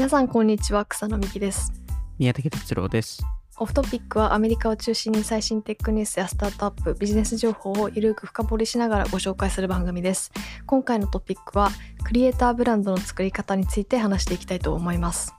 [0.00, 1.74] 皆さんこんにちは草野美希です。
[2.18, 3.22] 宮武達郎です。
[3.58, 10.32] オフトピックはアメリカを中心に最新テックニュースやスタートアップビジネス情報をゆるく深掘りしながらご紹介する番組です。
[10.64, 11.68] 今回のトピックは
[12.02, 15.34] クリエイターブランドの作り方について話していきたいと思います。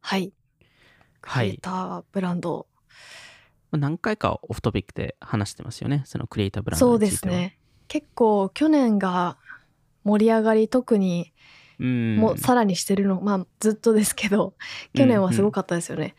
[0.00, 0.32] はい。
[1.20, 1.46] クはい。
[1.48, 2.66] リエイターブランド、
[3.72, 6.02] まあ何回かオフトピックで話してますよね。
[6.06, 7.34] そのクリエイターブランそうドについては。
[7.34, 7.59] ですね
[7.90, 9.36] 結構去年が
[10.04, 11.32] 盛り上がり特に
[11.78, 12.16] うん。
[12.16, 14.54] もうさらにしてるの、まあずっとですけど
[14.94, 16.14] 去年はすごかったですよね、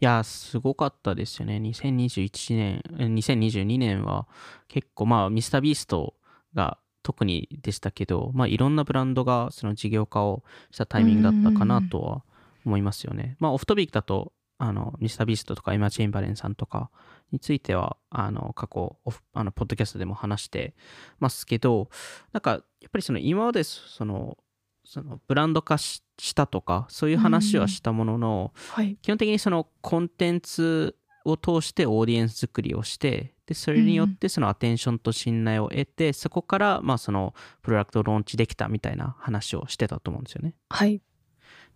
[0.00, 1.56] いや、すごかったですよね。
[1.56, 4.28] 2021年、え2022年は
[4.68, 6.14] 結構、まあ、ミスタービースト
[6.54, 12.22] が特にでしたけど、まあ、いろんなブランドがその事業化をしたタイミングだったかなとは
[12.64, 13.36] 思いますよね。
[13.40, 16.90] まあ、オフトピックだと、あの、ミスタービーストとかエマ・チェンバレンさんとか
[17.30, 18.98] については、あの、過去、
[19.32, 20.74] あの、ポッドキャストでも話して
[21.20, 21.90] ますけど、
[22.32, 24.36] なんか、やっぱりその今までその、
[24.84, 28.96] そのブランド化ししたとか、そういう話はしたものの、はい。
[29.00, 40.54] 基本的にそのコンテンツを通してオーディエンス作りをしてでそれによってそのアテンションと信頼を得て、そこからまあそのプロダクトをローンチできたみたいな話をしてたと思うんですよね。
[40.68, 41.00] はい。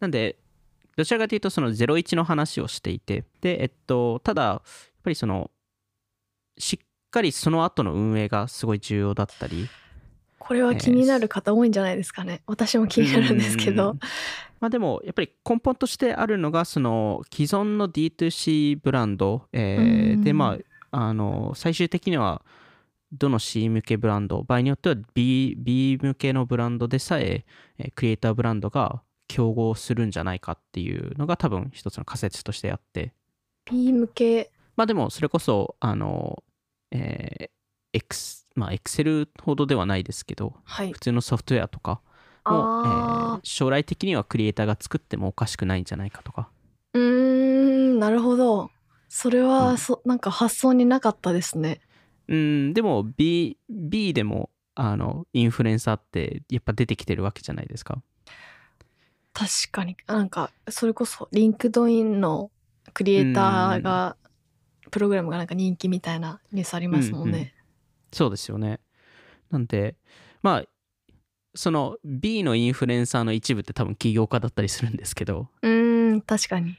[0.00, 0.38] なんで
[0.96, 4.62] どちらかというとその01の話をしていてでえっとただやっ
[5.02, 5.50] ぱりその
[6.58, 9.68] しっかりその後の運営がすごい重要だったり。
[10.38, 12.42] これは気になる方多いんじゃないですかね。
[12.46, 13.92] 私も気になるんですけど。
[13.92, 13.98] うん。
[14.58, 20.24] まあでもやっぱり根本としてあるのがその既存の D2C ブランド、えーうん。
[20.24, 20.58] でま
[20.90, 22.42] ああの最終的には
[23.12, 24.42] どの C 向けブランド。
[24.42, 27.44] 場合によっては B, B 向けのブランドでさえ
[27.78, 33.12] えークリエイターブランドが競合するんじゃないかっていうのが多分一つの仮説としてあって。
[33.64, 34.50] B 向け。
[34.76, 36.42] まあでもそれこそあの
[36.90, 37.50] えー
[37.94, 40.92] X まあ Excel ほどではないですけどはい。
[40.92, 42.02] 普通のソフトウェアとかも、え
[42.44, 43.40] あー。
[43.42, 46.48] 将来的にはクリエイターが作ってもおかしくないんじゃないかとか。
[46.94, 47.04] ーうー
[47.94, 48.70] んなるほど。
[49.08, 49.78] それは、うん。
[49.78, 51.80] そなんか発想になかったですね。
[52.28, 58.02] うん、でも B, B でもあのインフルエンサーってやっぱ出てきてるわけじゃないですか。
[59.32, 59.96] 確かに。
[60.06, 62.50] なんかそれこそ LinkedIn の
[62.92, 64.16] クリエイターが
[64.90, 67.54] プログラムがなんか人気みたいなニュースありますもんね、
[68.12, 68.80] そうですよね。
[69.50, 69.96] なんで、
[70.42, 70.64] まあ、
[71.54, 76.76] その B のインフルエンサーの一部って多分起業家だったりするんですけど、うーん確かに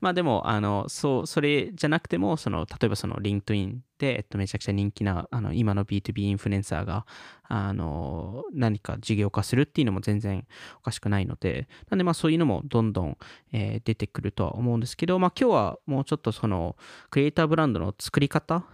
[0.00, 7.04] まあでも、あの、そう、それじゃなくても、その、例えばその LinkedIn で、えっと、めちゃくちゃ人気な、あの、今の B2B インフルエンサーが、
[7.42, 10.46] あの、何か事業化するっていうのも全然
[10.78, 13.18] おかしくないので、なんでまあそういうのもどんどん、
[13.52, 16.76] えー出てくるとは思うんですけど、まあ今日はもうちょっとその、
[17.10, 18.64] クリエイターブランドの作り方、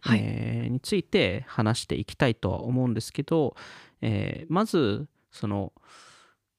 [0.00, 0.20] はい。
[0.20, 3.54] えーについて話していきたいとは思うんですけど、
[4.00, 5.72] えーまず、その、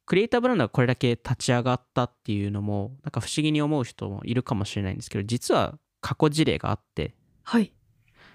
[0.05, 7.15] クリエイターブランドがこれだけ立ち上がったっていうのもなんか不思議に思う人もいるかもしれないんですけど実は過去事例があって。
[7.43, 7.73] はい。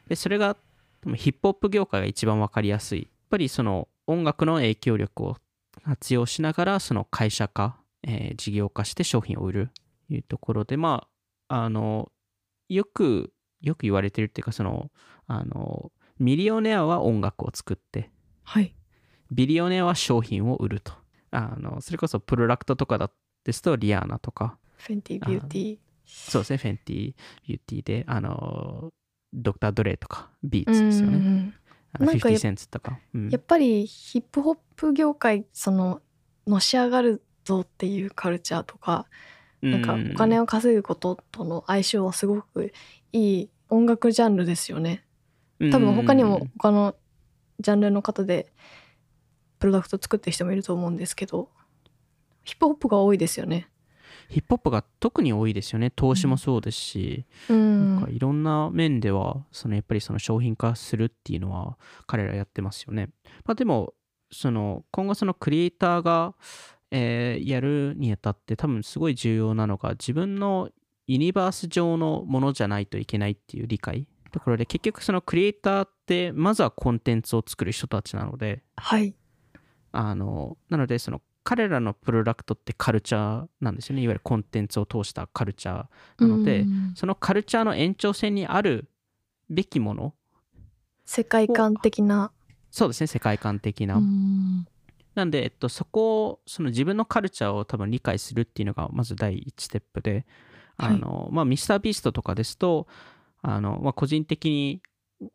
[0.08, 0.56] でそれが
[1.14, 3.02] ヒップホップ業界が一番わかりやすい。
[3.02, 5.36] やっぱりその音楽の影響力を
[5.84, 9.70] 活用しながらその会社化、えー事業化して商品を売る。
[10.08, 11.06] というところでま
[11.48, 12.10] ああの
[12.70, 14.90] よくよく言われてるっていうかその
[15.26, 18.10] あのミリオネアは音楽を作って
[18.42, 18.74] はい。
[19.30, 20.92] ビリオネアは商品を売ると。
[21.30, 23.10] あのそれこそプロダクトとかだ
[23.44, 27.14] ですとリアーナとか、フェンティビューティーそうですね、フェンティ
[27.46, 28.90] ビューティーで、あの、
[29.32, 31.18] ドクター・ドレイとか、ビーうツですよね。
[31.18, 31.54] ん
[31.92, 32.98] あのなんかや50センツとか。
[33.14, 36.00] うんやっぱりヒップホップ業界その
[36.46, 39.06] のし上がるぞっていうカルチャーとか
[39.62, 42.72] なんかお金を稼ぐこととの相性はすごく
[43.12, 45.04] いい音楽ジャンルですよね。
[45.72, 46.94] 多分他にも他の
[47.60, 48.52] ジャンルの方で
[49.58, 51.50] プロダクト作ってる人もいると思うんですけど
[52.44, 53.68] ヒップホップが多いですよね。
[54.30, 55.90] ヒップホップが特に多いですよね。
[55.90, 63.10] 投資もそうですし、うなんかん、いろんな面では、そのやっぱりその商品化するっていうのは彼らやってますよね。
[63.44, 63.94] まあでも、
[64.30, 66.34] その今後そのクリエイターが、
[66.90, 70.70] えーやるにあたって多分すごい重要なのが自分の
[71.06, 79.14] ユニバース上のものじゃないといけないっていう理解ところで結局そのクリエイターってまずはコンテンツを作る人たちなのではい
[79.92, 84.02] あのなのでその彼らのプロダクトってカルチャーなんですよね。
[84.02, 86.92] いわゆるコンテンツを通したカルチャーなので、うん。
[86.94, 88.90] そのカルチャーの延長線にある
[89.48, 90.12] べきもの。
[91.06, 92.32] 世界観的な。
[92.70, 94.66] そうですね世界観的な、うん。
[95.14, 100.26] なんで、えっと、そこをその自分のカルチャーを多分理解するっていうのがまず第一ステップで、
[100.76, 100.96] はい。
[100.96, 102.86] あのまあミスタービーストとかですと
[103.40, 104.82] あの、まあ、個人的に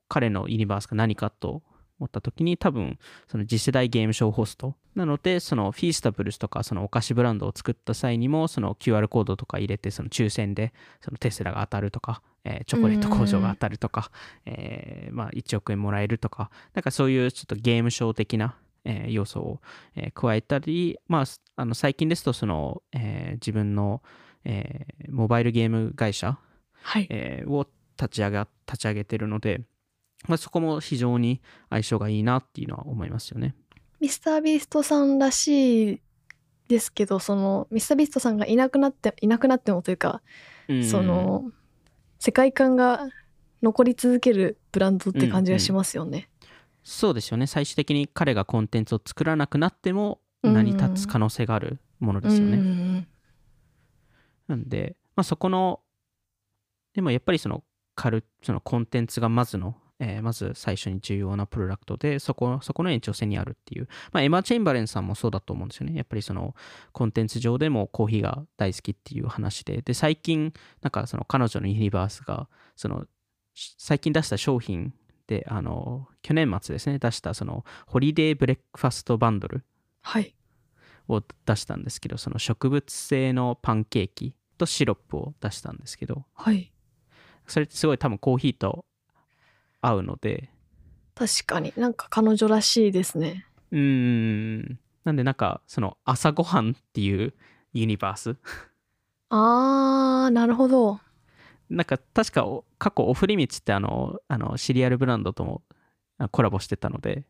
[0.08, 1.64] 彼のユニバースが何かと
[2.04, 14.12] 思った時に多分その次世代ゲームショーホストなのでそのフィースタブルスとかそのお菓子ブランドを作った際にもその QR コードとか入れてその抽選でそのテスラが当たるとか、えーチョコレート工場が当たるとか、
[14.46, 19.62] えーまあ、1億円もらえるとかなんかそういうちょっとゲームショー的なえー要素を、
[19.96, 24.02] えー加えたり、まあ、すあの最近ですとその、えー自分の、
[24.44, 26.38] えーモバイルゲーム会社、
[26.82, 27.08] はい。
[27.10, 29.62] えーを立ち上が立ち上げてるので、
[30.28, 33.56] まあ、そこも非常に相性がいいなっていうのは思いますよね。
[34.00, 36.02] ミスタービーストさんらしい
[36.68, 40.22] ですけど、そのミスタービーストさんがいなくなっていなくなってもというか、
[40.68, 41.52] うんその
[42.20, 43.10] 世界観が
[43.62, 46.30] 残り続けるブランドって感じがしますよね。
[46.84, 52.58] そうですよね最終的に彼がコンテンツを作らなくなってもうん成り立つ可能性があるものですよね。
[52.58, 53.08] うん
[54.48, 55.82] なんで、まあ、そこの、
[56.94, 57.64] でもやっぱりその
[57.96, 63.88] カル、そのコンテンツがまずの、えーまず最初に重要なプロダクトで、そこ、そこの延長線にあるっていう。
[64.12, 65.96] まあ、エマ・チェンバレンさんもそうだと思うんですよね。
[65.96, 66.56] やっぱりその
[66.92, 73.06] コンテンツ上でもコーヒーが大好きっていう話で、で、最近、なんかその彼女のユニバースが、その、
[73.54, 74.94] し最近出した商品
[75.28, 79.64] で、あの、去年末ですね、出したその、ホリデーブレックファストバンドル。
[80.02, 80.36] はい。
[81.08, 86.72] を出したんですけどその植物性のパンケーキとシロップを出したんですけどはい。
[87.48, 88.86] それってすごい多分コーヒーと
[89.86, 90.50] 合うので
[91.14, 93.46] 確かになんか彼女らしいですね。
[93.72, 97.34] うーんなんでなんかその朝ごはんっていう
[97.74, 98.36] ユニバース？
[99.30, 101.00] あー、なるほど。
[101.70, 105.62] なんか確かお過去オフリミッチってあのあのシリアルブランドとも
[106.18, 107.26] あコラボしてたので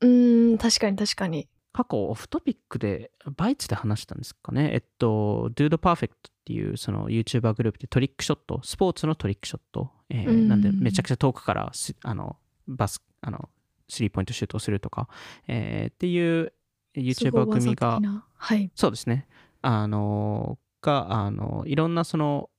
[0.00, 1.48] うーん、確かに確かに。
[1.72, 6.10] 過去オフトピックでバイツで話したんですかねえっと Dude Perfect
[6.44, 10.48] っていうその YouTuber グループでトリックショットスポーツのトリックショット、えーうん。
[10.48, 12.36] なんでめちゃくちゃ遠くからすあの
[12.68, 13.48] バスあの
[13.88, 15.08] スリーポイントシュートをするとか、
[15.48, 16.52] えーっていう
[16.94, 18.00] YouTuber 組が
[18.36, 18.70] はい。
[18.74, 19.26] そうですね。
[19.62, 22.50] あのがあのいろんなその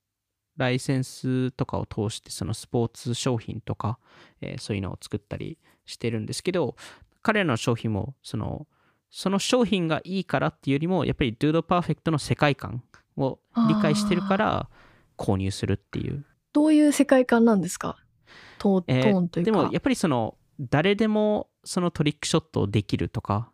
[0.57, 3.99] ライセンスとかを通してそのスポーツ商品とか、
[4.41, 6.75] えーそういうのを作ったりしてるんですけど
[7.21, 8.65] 彼らの商品もその
[9.11, 12.83] その商品がいいからっていうよりもやっぱり Dude Perfect の世界観
[13.17, 13.39] を
[13.69, 14.69] 理解してるから
[15.17, 17.97] 購入するっていうどういう世界観なんですか？
[18.59, 19.51] トーえートーンというか。
[19.51, 23.49] でもやっぱりその誰でもそのトリックショットをできるとか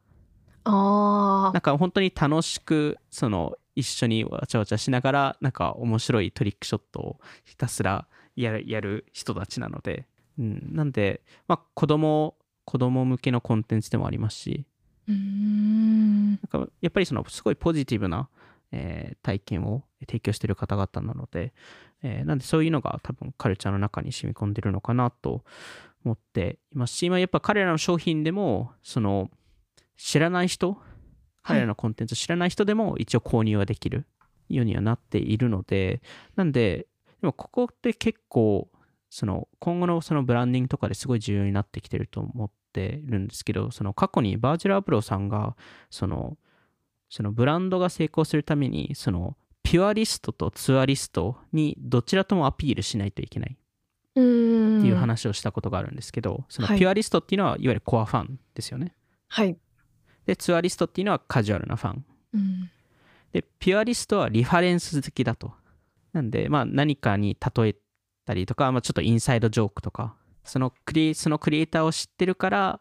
[0.64, 10.06] あなんか本当に楽しくその一緒にわちゃわちゃしながらなんか面白いトリックショットをひたすらやるやる人たちなので、
[10.38, 12.36] うん、なんで、まあ、子供
[12.66, 15.12] 子供向けのコンテンツでもありますしー。
[15.12, 16.30] うーん。
[16.32, 18.30] なんかやっぱりそのすごいポジティブな、
[18.72, 21.54] えー体験を提供している方々なので、
[22.04, 25.44] えーなんでそういうのが多分カルチャーの中に染み込んでるのかなと
[26.04, 29.30] 思っていますし今やっぱ彼らの商品でもその
[29.98, 30.78] 知らない人
[31.44, 34.06] 彼らのコンテンツを知らない人でも一応購入はできる
[34.50, 36.02] ようにはなっているので
[36.36, 36.88] なんで
[37.22, 38.70] でもここって結構
[39.10, 45.56] その今後のそのブランディングとかですごい重要になってきてると思ってるんですけどその過去にバージル・アブローさんが
[45.90, 46.38] その
[47.12, 53.58] そのブランドが成功するためにそのピュアリストとツアリストにどちらともアピールしないといけない。
[54.12, 58.96] っていう話をしたことがあるんですけど、そのはいピュアリストっていうのはいわゆるコアファンですよね。
[59.28, 59.58] はい。
[60.26, 62.06] で、ツアリストっていうのはカジュアルなファン。
[62.34, 62.70] うん。
[63.32, 65.54] で、ピュアリストはリファレンス好きだと。
[66.14, 67.76] なんで、まあ何かに例え
[68.26, 72.80] たりとか、まあ、ちょっとインサイドジョークとか、そのクリそのクリエイターを知ってるから、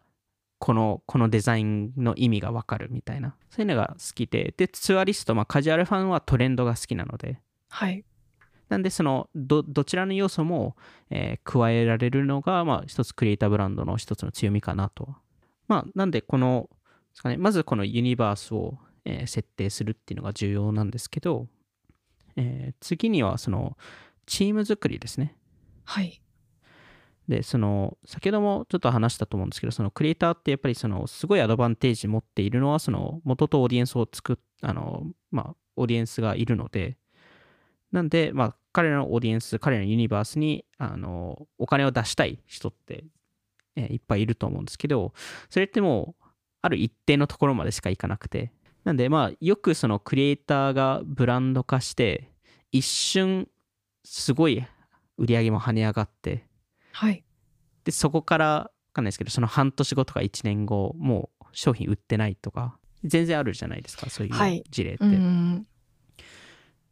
[0.61, 8.05] このこのデザインの意味がわかるみたいな、そういうのが好きで、で、ツアリスト、まあカジュアルファンはトレンドが好きなので、はい。
[8.69, 10.75] なんでそのどどちらの要素も、
[11.09, 15.17] えー加えられるのが、まあ、一つクリエイターブランドの一つの強みかなとは。
[15.67, 16.69] まあ、なんでこの
[17.09, 21.47] ですか、ね、まずこのユニバースを、えー設定するっていうのが重要なんですけど、
[22.35, 23.77] えー次にはその
[24.27, 25.35] チーム作りですね。
[25.85, 26.21] はい。
[27.31, 36.97] で、その先ほどもちょっと話したと思うんですけど、そのクリエイターってやっぱりそのすごいアドバンテージ持っているのは、その元とオーディエンスを作っ、あの、まあ、オーディエンスがいるので、
[37.93, 43.05] なんで、まあ、彼らのオーディエンス、彼らのユニバースに、あの、お金を出したい人って、
[43.77, 45.13] えいっぱいいると思うんですけど、
[45.49, 46.25] それってもう、
[46.61, 48.51] ある一定のところまでしかいかなくて、
[48.83, 52.29] なんで、まあ、よくそのクリエイターがブランド化して、
[52.73, 53.47] 一瞬、
[54.03, 54.65] すごい
[55.17, 56.45] 売り上げも跳ね上がって、
[56.91, 57.23] はい。
[57.83, 65.05] で、そこから、わかんないですけど、その半年後とか1年後、もう商品売ってないとか、全然あるじゃないですか、そういはいう事例って。
[65.05, 65.67] うん。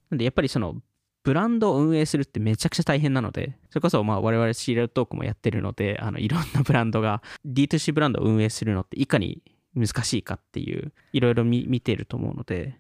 [0.10, 0.82] なんで、やっぱりその、ブ
[1.30, 9.44] ブランドを運営するってめちゃくちゃ大変なので、それこそまあ我々シーリアルトークもやってるので、あのいろんなブランドが D2C ブランドを運営するのっていかに
[9.76, 12.78] 難しいかっていう、いろいろ見てると思うので、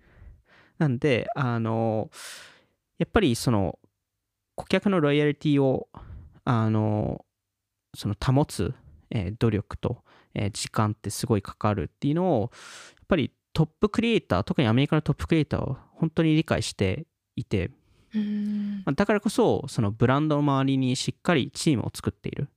[0.79, 2.09] なんで、あの、
[2.97, 3.77] やっぱりその
[4.55, 5.87] 顧客のロイヤリティを、
[6.51, 7.23] あの、
[7.95, 8.73] その保つ、
[9.11, 10.03] えー、努力と、
[10.33, 12.49] えー、時間ってすごいかかるっていうのを、やっ
[13.07, 17.69] ぱりトップクリエイター、特にアメリカのトップクリエイターは本当に理解していて、
[18.95, 22.49] だからこそ、そのブランドの周りにしっかりチームを作っている。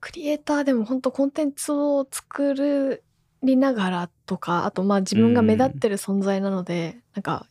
[0.00, 3.00] クリエイターでも本当コンテンツを作
[3.44, 7.46] りながらとか、あとまあ自分が目立ってる存在なので、なんか、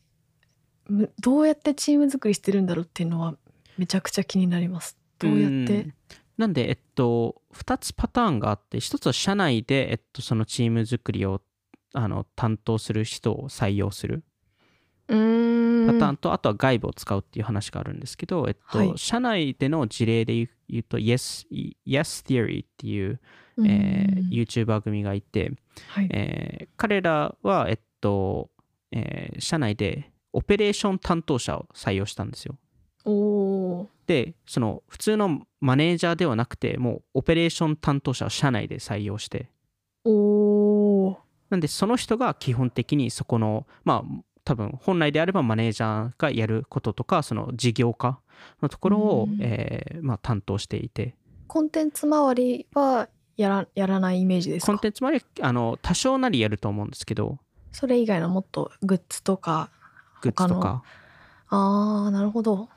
[1.22, 3.38] どうやってチーム作りしてるんだろうっていうのは
[3.78, 5.03] めちゃくちゃ気になります。
[5.24, 5.94] どうやって？
[6.38, 11.42] なんで、えっと、2つパターンがあって、1つは社内で、えっと、そのチーム作りを
[11.94, 14.24] あの担当する人を採用する
[15.08, 21.46] パターンと、あとは外部を使うっていう話があるんですけど、えっと、はい、社内での事例で言うと、Yes,
[21.86, 23.20] yes Theory っていう、
[23.64, 25.52] えー、YouTuber 組がいて、
[25.90, 26.10] はい。
[26.12, 28.50] えー、彼らは、えっと、
[28.92, 32.56] えー、社内でオペレーション担当者を採用したんですよ。
[34.08, 39.50] で、その普通のマネージャーではなくて、もうオペレーション担当者を社内で採用して。
[41.50, 48.20] なんで、その人が基本的にそこの、まあ、多分本来であればマネージャーがやることとかその事業化
[48.62, 51.16] のところを、えー、まあ、担当していて。
[51.48, 54.74] コンテンツ周りはやらやらないイメージですか？
[54.74, 57.38] コンテンツ周りあの多少なりやると思うんですけど。
[57.72, 59.70] それ以外のもっとグッズとか
[60.22, 60.84] グッズとか。
[61.50, 62.70] ああなるほど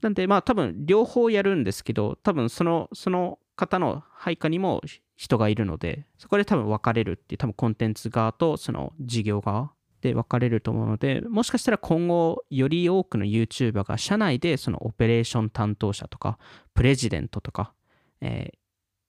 [0.00, 4.80] なんでまあ多分両方やるんですけど多分そのその方の配下にも
[5.16, 16.38] 人がいるのでそこで多分分かれるっていう多分コンテンツ側とその事業側で分かれると思うので、もしかしたら今後、より多くの YouTuber が社内でそのオペレーション担当者とか、
[16.74, 17.74] プレジデントとか、
[18.20, 18.60] えー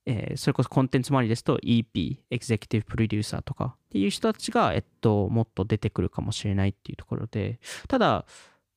[0.06, 8.26] えー、それこそコンテンツ周りですと EP、エグゼクティブプロデューサーとかっていう人たちが、えっと、もっと出てくるかもしれないっていうところで、ただ、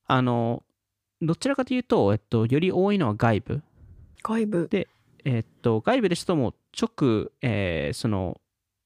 [0.05, 0.63] あの、
[1.21, 3.63] どちらかというと、えっと、より多いのは外部。
[4.23, 4.67] 外部。
[4.69, 4.87] で、
[5.23, 8.39] えっと、外部ですともう直、えー、その、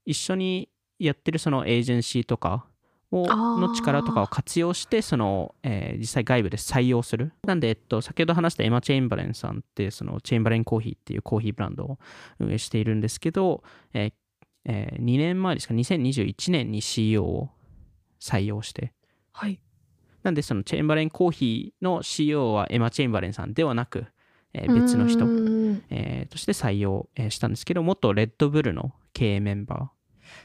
[0.06, 0.70] 一緒に
[1.00, 2.66] やってるそのエージェンシーとか、
[3.12, 7.34] をの力とかを活用してその、えー、実際外部で採用する。
[7.44, 12.00] なんで、えっと、先ほど話したエマ・チェインバレンさんってそのチェインバレンコーヒーっていうコーヒーブランドを
[12.40, 14.14] 運営しているんですけど、えー
[14.66, 17.50] えー、2年前ですか？2021年に CEO を
[18.20, 18.94] 採用して。
[19.32, 19.60] はい
[20.24, 24.06] なんでそのチェインバレンコーヒーの CEO はエマ・チェインバレンさんではなく、
[24.54, 25.26] えー、別の人、
[25.90, 29.88] えー、として採用したんですけど元レッドブルの経営メンバー。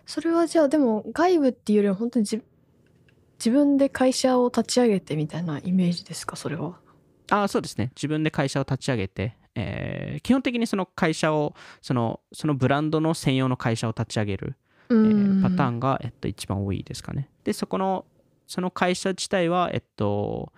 [0.07, 6.79] それはじゃあでも外部っていうよりは本当に自分で会社を立ち上げてみたいなイメージですかそれは？
[7.31, 7.91] あそうですね。
[7.97, 14.57] 自分で会社を立ち上げて、えー、基本的にその会社をそのそのブランドの専用の会社を立ち上げる、
[14.91, 17.29] えー、パターンが、えっと、一番多いですかね。
[17.45, 18.05] でそこの
[18.47, 20.53] その会社自体はえっと、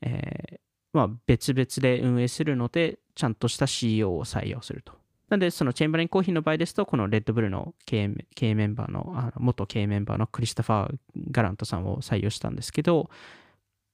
[0.00, 0.58] えー
[0.92, 4.92] まあ、別々で運営するのでちゃんとした CEO を採用すると。
[5.28, 10.96] なんで、そのチェンバレンコーヒーの場合ですと、このレッドブルの経営経営メンバーの、あの元経営メンバーのクリストファー・
[11.30, 13.08] ガラントさんを採用したんですけど、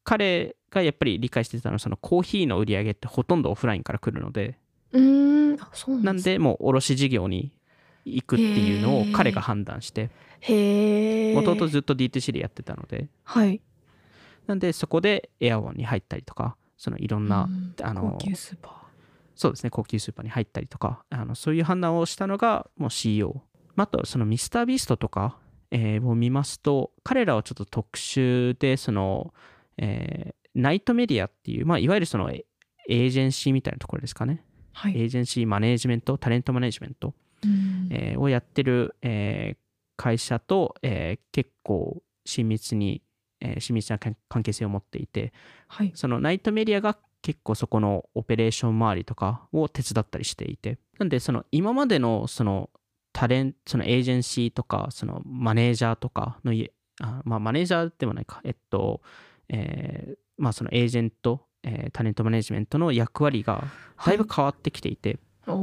[0.03, 4.59] 彼がやっぱり理解してたのは、そのコーヒーの売り上げってほとんどオフラインから来るので、
[4.91, 5.57] うん。
[5.73, 7.53] そうなんで、もう卸事業に
[8.17, 10.11] 行くっていうのを彼が判断して、
[11.35, 13.61] もともとずっと D2C でやってたので、はい。
[14.47, 17.49] なんで、そこでエアワンに入ったりとか、そのいろんな、
[17.83, 18.73] あの、高級スーパー。
[19.35, 23.43] そうですね、高級スーパーに入ったりとか、あのそういう判断をしたのがもう CEO。
[23.77, 25.39] あと、そのミスタービーストとか、
[25.71, 29.33] えー、を見ますと、彼らはちょっと特殊で、その、
[29.77, 34.45] えー、ナイトメディアっていう、まあ、いわゆるそのエージェンシーみたいなところですかね。
[34.73, 37.15] はい、エージェンシーマネージメント、タレントマネージメント、
[37.91, 39.57] えー、をやってる、えー、
[39.97, 43.03] 会社と、えー、結構親密に、
[43.41, 45.33] えー、親密な関係性を持っていて、
[45.67, 52.71] はい、そのナイトメディアが結構そこのオペレーション周りとかを手伝ったりしていてなんでその今までのその
[53.13, 56.53] タレンそのエージェンシーとかそのマネージャーとかの
[57.01, 58.41] あまあマネージャーでもないか。
[58.45, 59.01] えっと
[59.49, 63.65] えー、まあそのエージェント、えー、タレントマネジメントの役割が
[64.05, 65.57] だいぶ変わってきていて、はい、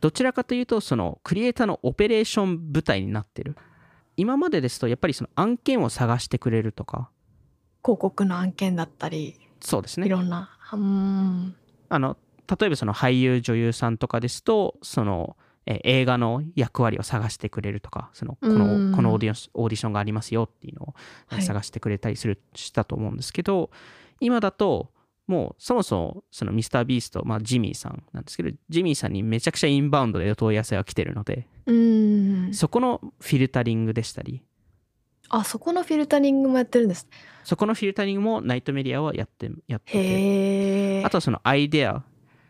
[0.00, 3.56] どちらかというとそのクリエイターのオペレーション部隊になってる。
[4.16, 7.10] 今までですとやっぱりその案件を探してくれるとか。
[7.84, 9.38] 広告の案件だったり。
[9.60, 10.06] そうですね。
[10.06, 10.50] いろんな。
[10.72, 11.54] うん。
[11.88, 12.16] あの
[12.58, 15.36] 例えばその俳優女優さんとかですとその
[15.66, 20.94] え映画の役割を探してくれるとかそのこのこのオーディオーディションがありますよっていうの
[21.36, 23.70] を探してくれたりする、したと思うんですけど
[24.20, 24.90] 今だと
[25.26, 32.54] もうそもそもそのミスタービースト、まあ、ジミーさんなんですけどジミーさんにめちゃくちゃインバウンドで問い合わせが来てるのでうん。
[32.54, 34.42] そこのフィルタリングでしたり。
[35.28, 37.08] あそこのフィルタリングもやってるんです
[37.42, 41.04] そこのフィルタリングもナイトメディアはやってやってて。
[41.04, 42.04] あとはそのアイデア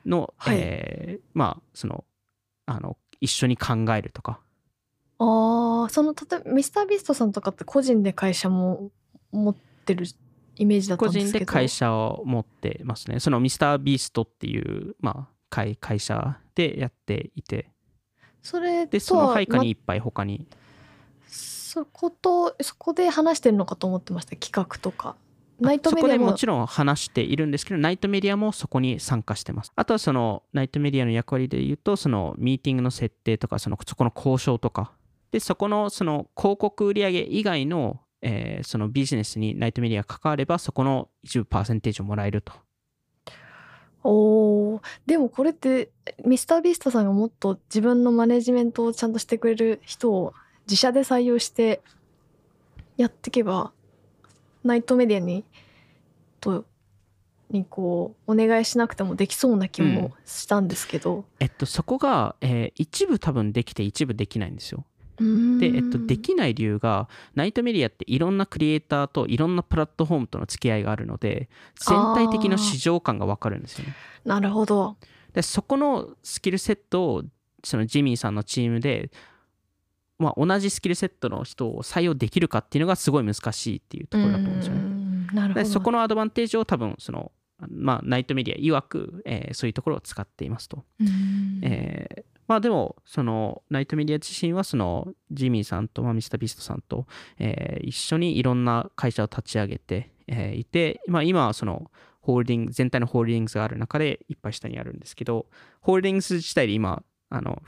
[0.04, 0.56] の、はい。
[0.59, 2.04] えーまあその
[2.66, 4.40] あの一緒に考えるとか。
[5.18, 8.90] あーその例えばミスタービーストさんとかって個人で会社も
[9.33, 9.56] 持っ
[9.87, 10.06] てる
[10.57, 13.21] イメージだった個んですけど人で会社を持ってますね。
[13.21, 17.71] そのミスタービーストっていう、まあ、会会社でやっていて。
[18.43, 20.47] それでその配下にいっぱい他に。
[21.27, 24.37] そことそこで話してるのかと思ってました。
[24.37, 25.17] 企画とか。
[25.61, 29.73] ナイトそこでメディアももちろん話しているんですけどナイトメディアもそこに参加してます。
[29.75, 34.93] あとはそのナイトメディアの役割で言うとそのミーティングの設定とかそのそこの交渉とか。
[35.33, 42.52] でそこのその広告売上以外の、えーそのビジネスにナイトメディアが関わればそこの一部パーセンテージをもらえると。
[44.02, 45.90] おーでもこれって
[46.25, 50.35] ミスタービーストさんがもっと自分のマネジメントをちゃんとしてくれる人を
[50.66, 51.80] 自社で採用して
[52.97, 53.73] やっていけば
[54.64, 55.45] ナイトメディアに
[56.40, 56.64] と
[57.50, 64.85] にこうお願いしなくてもできそうな気もしたんですけど、えっとそこが、えー一部多分できて一部できないんですよ
[65.18, 73.94] で、えっと、できない理由がナイトメディアっていろんなクリエイターといろんなプラットフォームとの付き合いがあるので全体的な市場感が分かるんですよね。
[74.25, 74.96] なるほど
[75.32, 77.23] でそこのスキルセットを
[77.62, 79.11] そのジミーさんのチームで、
[80.18, 84.80] まあ、同じスキルセットの人を採用できるかっていうのがすごい難しいっていうところだと思うんですよね。
[85.35, 87.32] なるほどでそこのアドバンテージを多分その、
[87.68, 90.85] まあ、ナイトメディア曰く、えーそういうところを使っていますと。
[91.62, 97.07] えーまあでもそのナイトメディア自身はそのジミーさんと、まあ、ミスタービストさんと、
[97.38, 105.47] えー一緒にいろんな会社を立ち上げて、えーいて、まあ、今はそのホールディング全体のホールディングスがある中でいっぱい下にあるんですけど
[105.81, 107.62] ホールディングス自体で今あの、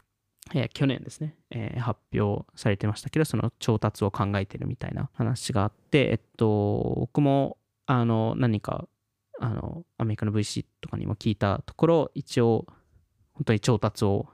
[0.55, 8.87] えー去年ですね、えー発表されてましたけどその調達を考えてるみたいな話があってえっと僕もあの何か
[9.41, 12.67] あのアメリカの VC とかにも聞いたところ一応
[13.35, 14.27] 本当に調達を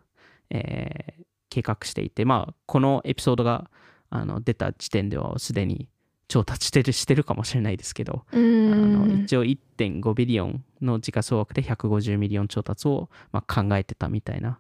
[0.51, 3.71] えー計画していて、まあ、このエピソードが
[4.11, 5.89] あの出た時点ではすでに
[6.27, 14.59] 調達してるしてるかもしれないですけど、あのん一応1.5 billion の時価総額で150 million 調達を、まあ、考えてたみたいな、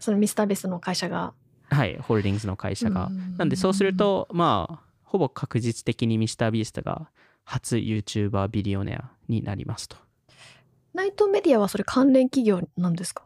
[0.00, 1.34] その MrBeast の会社が。
[1.70, 3.06] はい、ホールディングスの会社が。
[3.06, 3.36] うん。
[3.36, 7.10] なんでそうすると、まあ、ほぼ確実的に MrBeast が
[7.44, 9.96] 初 YouTuber ビリオネアになりますと。
[10.94, 13.22] ナイトメディアはそれ関連企業なんですか？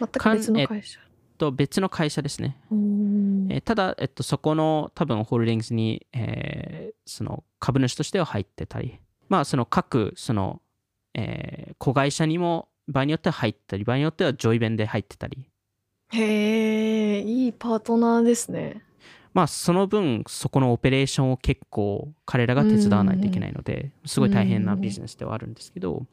[0.00, 0.98] 全く別の会社
[1.38, 2.56] と別の会社ですね。
[2.70, 10.60] えーただ、えっと、そこの多分ホールディングスに、えーその株主としては入ってたり、まあ、その各その、
[11.14, 15.46] えー子会社にも場合によっては入ったり、場合によってはジョイベンで入ってたり、
[16.12, 18.82] へえいいパートナーですね。
[19.32, 26.06] まあ、その分、そこのオペレーションを結構彼らが手伝わないといけないので、すごい大変なビジネスではあるんですけど、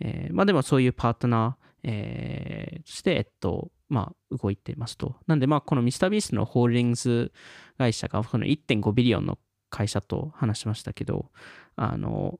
[0.00, 5.16] えーまあでもそういうパートナー、えーとして、えっと、まあ動いていますと。
[5.26, 7.30] なんでまあこのミスタービーストのホールディングス
[7.78, 9.38] 会社がこの1.5ビリオンの
[9.70, 11.30] 会社と話しましたけど、
[11.76, 12.38] あの、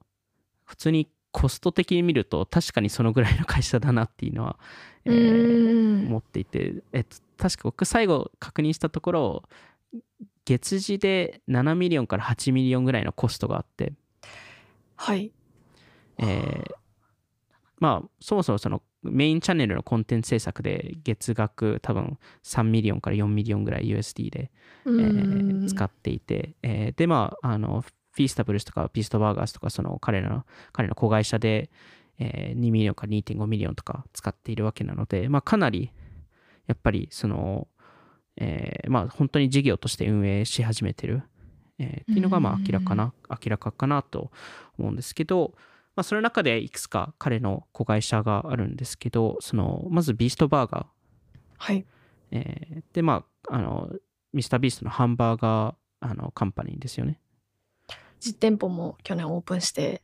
[0.64, 4.58] 普通にコスト的に見ると確かにそのぐらいの会社だなっていうのは、
[5.04, 9.42] 思っていて、えっと、確か僕最後確認したところ
[10.44, 13.92] 月次で7 million から8 million ぐらいのコストがあって、
[14.96, 15.30] はい。
[16.18, 16.85] えー
[17.78, 24.50] まあそもそもそのメインチャンネルのコンテンツ制作で月額多分3 million から4 million ぐらい USD で、
[24.84, 31.70] うえー使っていて、えーでまああの Feastables とか Beast Burger とかその彼らの彼の子会社で、
[32.18, 35.92] えー2 million から2.5 million とか使っているわけなので、まあ、かなり
[36.66, 37.68] やっぱりその、
[38.36, 41.22] えーまあ本当に事業として運営し始めてる、
[41.78, 42.62] えーっていうのがまあうん。
[42.62, 44.30] 明らかな明らかかなと
[44.78, 45.54] 思うんですけど、
[45.96, 50.86] まあ、その中でいくつか彼の子会社があるんですけどそのまずビーストバーガー。
[51.58, 51.86] はい。
[52.30, 53.90] えーで、まあ、あの、
[54.32, 57.18] ミスタービーストのハンバーガーあのカンパニーですよね。
[58.20, 60.02] 実店舗も去年オープンして。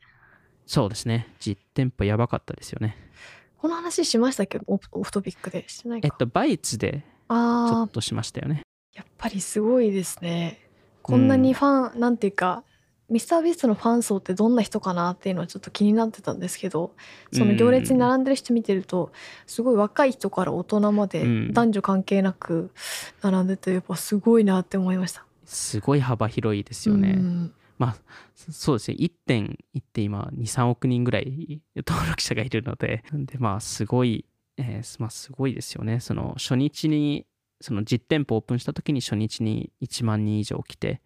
[0.64, 1.34] そうですね。
[1.38, 2.96] 実店舗やばかったですよね。
[3.58, 4.58] この話しましたけ？
[4.58, 5.68] どオフトピックで。
[5.68, 8.62] してないか、えっと、バイツでちょあっとしましたよね。
[8.94, 10.70] ーやっぱりすごいですね。
[11.02, 12.64] こんなにファン、なんていうか
[13.12, 16.92] ミスタービーストのファン層ってどんな人かなっていうのはちょっと気になってたんですけど
[17.32, 19.12] その行列に並んでる人見てると
[19.46, 22.70] すごい若い人から大人までうん男女関係なく
[23.20, 25.24] 並んでてやっぱすごいなって思いました。
[25.44, 27.14] すごい幅広いですよね。
[27.16, 27.96] うんまあ、
[28.34, 28.96] そうですね。
[29.00, 34.24] 1点、1点今、2、3億人ぐらい登録者がいるので、で、まあ、すごい、
[34.56, 35.98] えー、まあ、すごいですよね。
[35.98, 37.26] その、初日に、
[37.60, 41.00] その実店舗オープンした時に初日に1万人以上来て、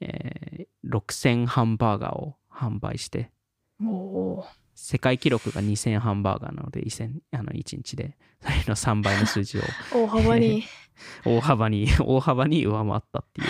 [0.00, 3.30] えー、6000ハンバーガーを販売して、
[4.74, 6.82] 世界記録が2000ハンバーガーなので
[7.32, 9.62] あの1日でそれの3倍の数字を。
[9.92, 10.64] 大幅に
[11.24, 13.48] 大幅に大幅に上回ったっていう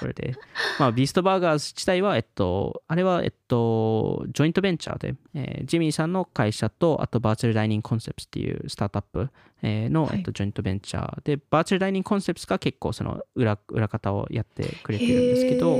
[0.00, 0.34] これで
[0.78, 9.30] まあビーストバーガーズ自体はえっとあれはえっとジョイントベンチャーで、えー、ジミーさんの会社とあとバーチャルダイニングコンセプトっていうスタートアップ、
[9.62, 15.78] えー、の、はい、えっと、ジョイントベンチャーで Virtual Dining Concepts が結構その裏裏方をやってくれてるんですけど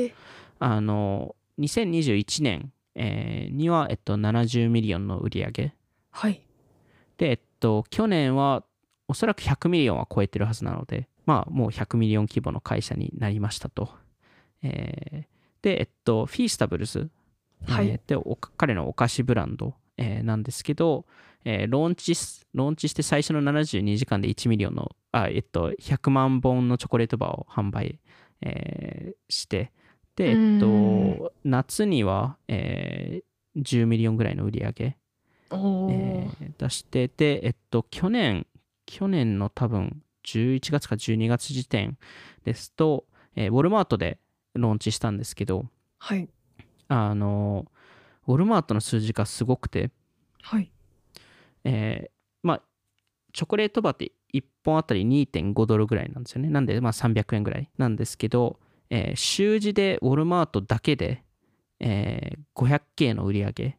[0.59, 5.75] あの2021年えー、には、えっと、70 million の売り上げ。
[6.11, 6.43] はい。
[7.17, 8.65] で、えっと、去年は
[9.09, 13.91] おそらく100 million は超えてるはずなので、まあ、もう100 million 規模の会社になりましたと。
[14.63, 15.27] えー、
[15.63, 17.11] で、えっと、 Feastables、
[17.67, 17.89] はい。
[17.89, 21.07] えー、で彼のお菓子ブランド、えー、なんですけど、
[21.45, 22.15] えー、ローンチ
[22.55, 28.01] ローンチして最初の72時間で1 million のあ、えっと、100万本のチョコレートバーを販売、
[28.41, 29.73] えー、して、
[30.17, 37.09] で、えっと、夏には、えー、10 million ぐらいの売り上げ、えー、出して。
[37.09, 38.47] て、えっと、去年、
[38.87, 41.99] 去年の多分11月か12月時点
[42.45, 43.05] ですと、
[43.37, 44.19] えー、ウォルマートで
[44.55, 45.67] ローンチしたんですけど、
[45.99, 46.29] はい。
[46.89, 47.67] あの、
[48.27, 49.91] ウォルマートの数字がすごくて、
[50.43, 50.71] はい。
[51.65, 52.11] えー、
[52.43, 52.63] まあ、
[53.33, 56.49] チョコレートバーって1本あたり2.5ドルぐらいなんですよね。
[56.49, 58.59] なんで、まあ300円ぐらいなんですけど、
[58.91, 61.25] えー、週次でウォルマートだけで、
[61.81, 63.79] えー、500K の売り上げ。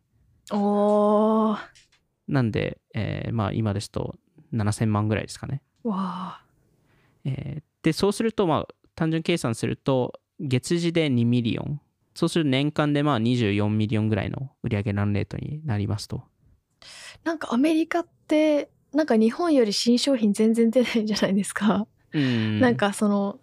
[0.51, 1.58] お
[2.27, 4.15] なんで、えー、まあ今ですと
[4.53, 5.62] 7000万ぐらいですかね。
[5.83, 6.41] わ
[7.25, 11.81] えー、で、そうすると、まあ単純計算すると、月次で2 million。
[12.15, 16.23] そうすると年間でまあ24 million ぐらいの売上 run rate になりますと。
[17.23, 21.87] なんかアメリカって、なんか日本より新商品全然出ないんじゃないですか。
[22.13, 23.39] うん、なんかその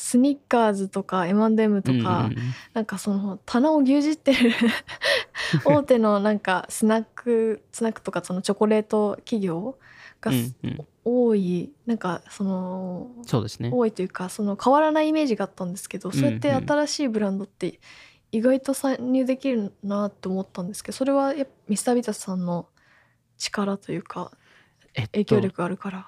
[0.00, 2.36] スニッカーズとか M&M とか、うん
[2.72, 4.52] なんかその棚を牛耳ってる
[5.64, 9.78] 大手のなんかスナックスナックとかそのチョコレート企業
[10.22, 17.80] が、うんうん、多いなんかそのそうですね多いというかその変わらないイメージがあったんですけど、そうやって新しいブランドって
[18.32, 22.68] 意外と参入できるなと思ったんですけどそれはやミスタービタスさんの
[23.38, 24.30] 力というか、
[25.12, 26.06] 影響力があるから。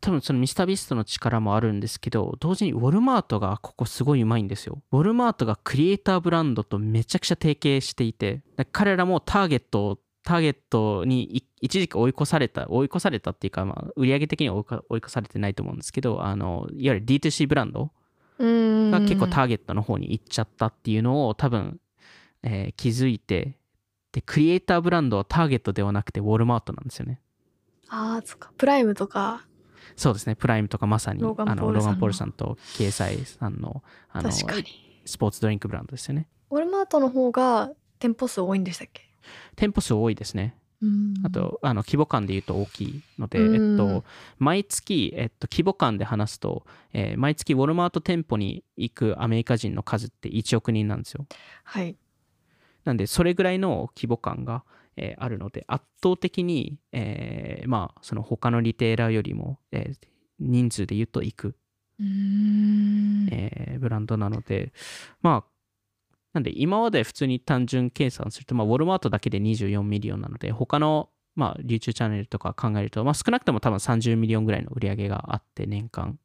[0.00, 4.82] 多分そのミスタービストの力もあるんですけど、同時にウォルマートがここすごいうまいんですよ。
[4.92, 17.92] ウォルマートがクリエイターブランドとめちゃくちゃ提携していて、彼らもターゲットをターゲットに一時期追い越された、追い越されたっていうか、まあ、売上的には追い越されてないと思うんですけど、あの、いわゆる D2C ブランド
[18.40, 21.80] が結構ターゲットの方に行っちゃったっていうのを多分、
[22.42, 23.56] えー、気づいて、
[24.10, 27.20] で、クリエイターブランドはターゲットではなくてウォルマートなんですよね。
[27.88, 28.50] ああ、そっか。
[28.58, 29.46] プライムとか
[29.94, 34.44] そうですね、プライムとかまさにローガン・ポールさんと掲載さんのあのス
[35.18, 36.28] ポーツドリンクブランドですよね。
[36.50, 39.05] ウォルマートの方が店舗数多いんでしたっけ？
[39.56, 40.56] 店舗数多いですね。
[41.24, 44.04] あとあの規模感で言うと大きいので、えっと、
[44.38, 51.26] 毎月、えっと、規模感で話すと、えー、毎月ウォルマート店舗に行くアメリカ人の数って1億人なんですよ。
[51.64, 51.96] はい。
[52.84, 54.64] なんでそれぐらいの規模感が
[54.96, 60.08] えー、あるので、圧倒的に、えー、まあ、その他のリテーラーよりも、えー、
[60.40, 61.54] 人数で言うといく、
[62.00, 64.72] えー、ブランドなので、
[65.22, 65.50] まあ、
[66.36, 76.18] なんで今まで普通に単純計算すると、まあ、ウォルマートだけで24 million なので、他の、まあ、流通チャンネルとか考えると、まあ、少なくとも多分30 million ぐらいの売り上げがあって、年間。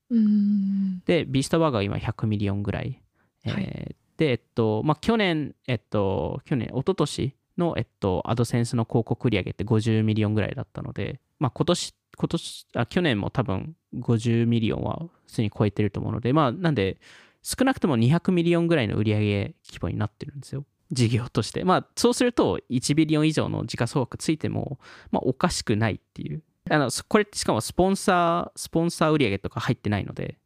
[1.06, 3.02] で、ビーストバーガー今100 million ぐらい。
[3.46, 16.98] はい、えー、で、えっと、まあ、去年、えっと、去年、一昨年の、えっと、アドセンスの広告売上って50 million ぐらいだったので、まあ、今年、今年、あ、去年も多分50 million は普通に超えてると思うので、まあ、なんで、
[17.42, 20.66] 少なくとも200 million ぐらいの売上規模になってるんですよ。
[20.92, 21.64] 事業として。
[21.64, 26.44] まあ、そうすると、1ビリオン以上の時価総額ついても、まあ、おかしくないっていう。
[26.70, 30.38] あの、これ、しかもスポンサー、スポンサー売上とか入ってないので。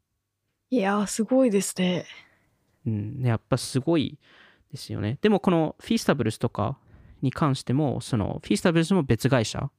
[0.69, 2.05] いやー、すごいですね。
[2.85, 4.19] うん、やっぱすごい
[4.71, 5.17] ですよね。
[5.21, 6.77] でも、このフィースタブルスとか、
[7.25, 9.69] に関しても、そのフィースタブルズも別会社、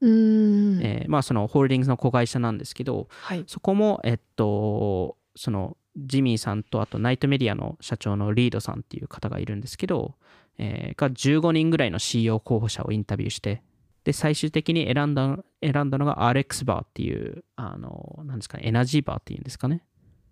[0.00, 10.14] うんえー、まあそのホールディングスの子会社なんですけど、はい、そこも、えっと、そのジミーさんとあとナイトメディアの社長のリードさんっていう方がいるんですけど、
[10.58, 13.62] えー、が15人ぐらいの CEO 候補者をインタビューして、
[14.04, 19.82] で、最終的に選んだ、選んだのが RX バーっていう、あの、なんですかね、エナジーバーっていうんですかね。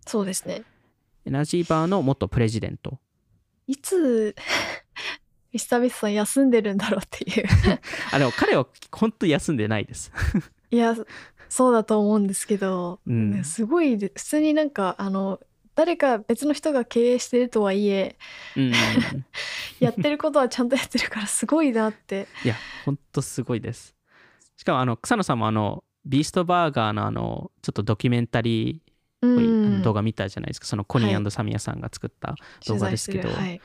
[0.07, 0.63] そうですね。
[1.27, 2.99] エナジーバーの元プレジデント。
[3.67, 4.35] いつ
[5.53, 7.47] ミスタービーストさん休んでるんだろうっていう。
[8.13, 10.11] あでも彼は本当休んでないです。
[10.71, 10.95] いや
[11.49, 13.31] そうだと思うんですけど、うん。
[13.31, 15.41] ねすごいで普通になんかあの
[15.79, 18.19] 誰か別の人が経営してるとはいえ
[18.57, 18.73] うん。
[19.79, 22.27] やってることはちゃんとやってるからすごいなって。
[22.45, 23.95] いや本当すごいです。
[24.57, 28.83] しかもあの草野さんもあのビーストバーガーのあのちょっとドキュメンタリ
[29.23, 30.67] うー動画見たじゃないですか。
[30.67, 32.35] そのコニはいーサミヤさんが作った
[32.67, 33.41] 動画ですけどする。
[33.41, 33.61] はい、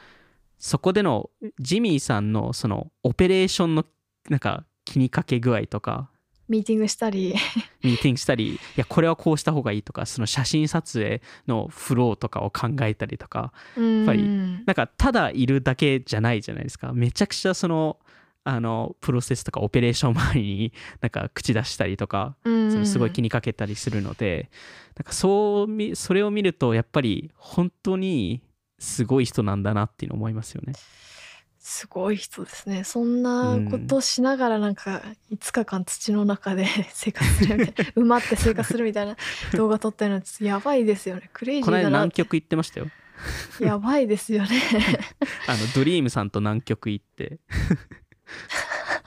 [0.59, 3.85] そこでのジミーさんのそのオペレーションの
[4.29, 6.11] なんか気にかけ具合とか
[6.53, 7.33] ミーティングしたり。
[7.81, 16.93] ミーティングしたりいやこれはこうした方がいいとかその写真撮影のフローとかを考えたりとかやっぱりなんかただいるだけじゃないじゃないですか。
[16.93, 17.97] めちゃくちゃその
[18.45, 24.49] あのプロセスとかオペレーション前になんか口出したりとかそのすごい気にかけたりするので
[24.95, 28.41] なんかそうみそれを見るとやっぱり本当に
[28.79, 30.73] すごい人なんだなっていうのを思いますよね。
[31.65, 32.83] すごい人ですね。
[32.83, 39.15] そんなことをしながらなんか5日間土の中で 生活するみたいな 埋まって生活するみたいな
[39.55, 41.29] 動画撮ったのやばいですよね。
[41.31, 42.02] クレイジこの間ーだなって。
[42.02, 42.87] この間南極行ってましたよ。
[43.61, 44.49] やばいですよね。
[45.47, 47.39] あのドリームさんと南極行って。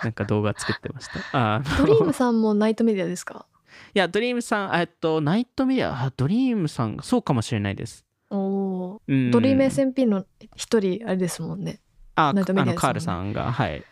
[0.03, 1.57] なんか動画作ってました。
[1.57, 1.77] あの。
[1.79, 3.47] ドリームさんもナイトメディアですか？
[3.95, 8.07] いやドリームさんえっとナイトメディアあドリームさんそうかもしれないです。
[8.31, 9.17] おおうん。
[9.29, 10.25] ードリーム SMP の
[10.57, 11.81] 一人あれですもんね
[12.17, 13.85] あナイトメディアあのカールさんがはい。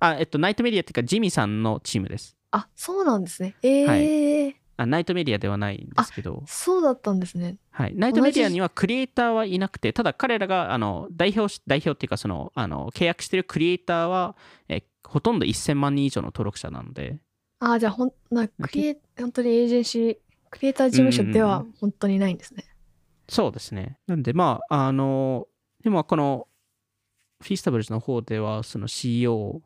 [0.00, 2.36] あえっとナイトメディアっていうかジミーさんのチームです。
[2.50, 3.56] あそうなんですね。
[3.62, 7.56] ええあナイトメディアではないんですけど、そうだったんですね。
[7.70, 14.36] はい、ナイトメディアにはクリエイターはいなくてただ彼らがあの代表し代表っていうかそのあの契約してるクリエイターは
[14.68, 17.18] えほとんど1000万人以上の登録者なので。
[17.60, 20.16] あじゃあほんなクリエ本当にエージェンシー
[20.50, 22.64] クリエイター事務所では本当にないんですね、
[23.28, 23.98] そうですね。
[24.06, 25.46] なんでまああの
[25.84, 26.48] でもこの
[27.42, 29.60] フィスタブルズの方ではその CEO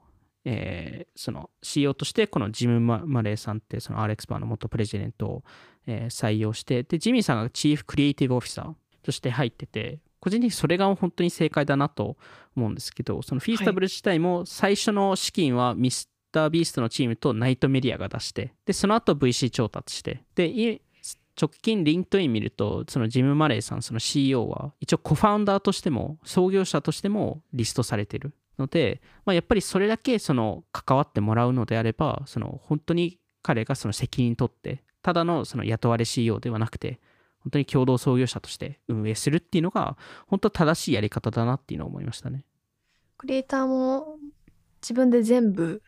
[0.44, 5.44] えーその CEO としてこのジム・マレーさんってその RX バーの元プレジデントを、
[5.86, 12.16] えー採用してでジミーさんが Chief Creative Officer として入ってて個人的にそれが本当に正解だなと
[12.56, 20.80] 思うんですけどそのフィースタブル自体も最初の資金はミスター・ビーストのチームとナイトメディアが出してでその後 VC 調達してで
[21.40, 37.00] 直近リンクトイン見るとそのジム・マレーさんその CEO は一応 co-founder としても創業者としてもリストされてるので、まあ、やっぱりそれだけその関わってもらうのであればその本当に彼がその責任取ってただのその雇われ CEO ではなくて
[37.40, 39.96] 本当に共同創業者として運営するっていうのが
[40.26, 42.44] 本当正しいやり方だなっていうのを思いましたね。
[43.18, 44.18] クリエイターも
[44.82, 45.80] 自分で全部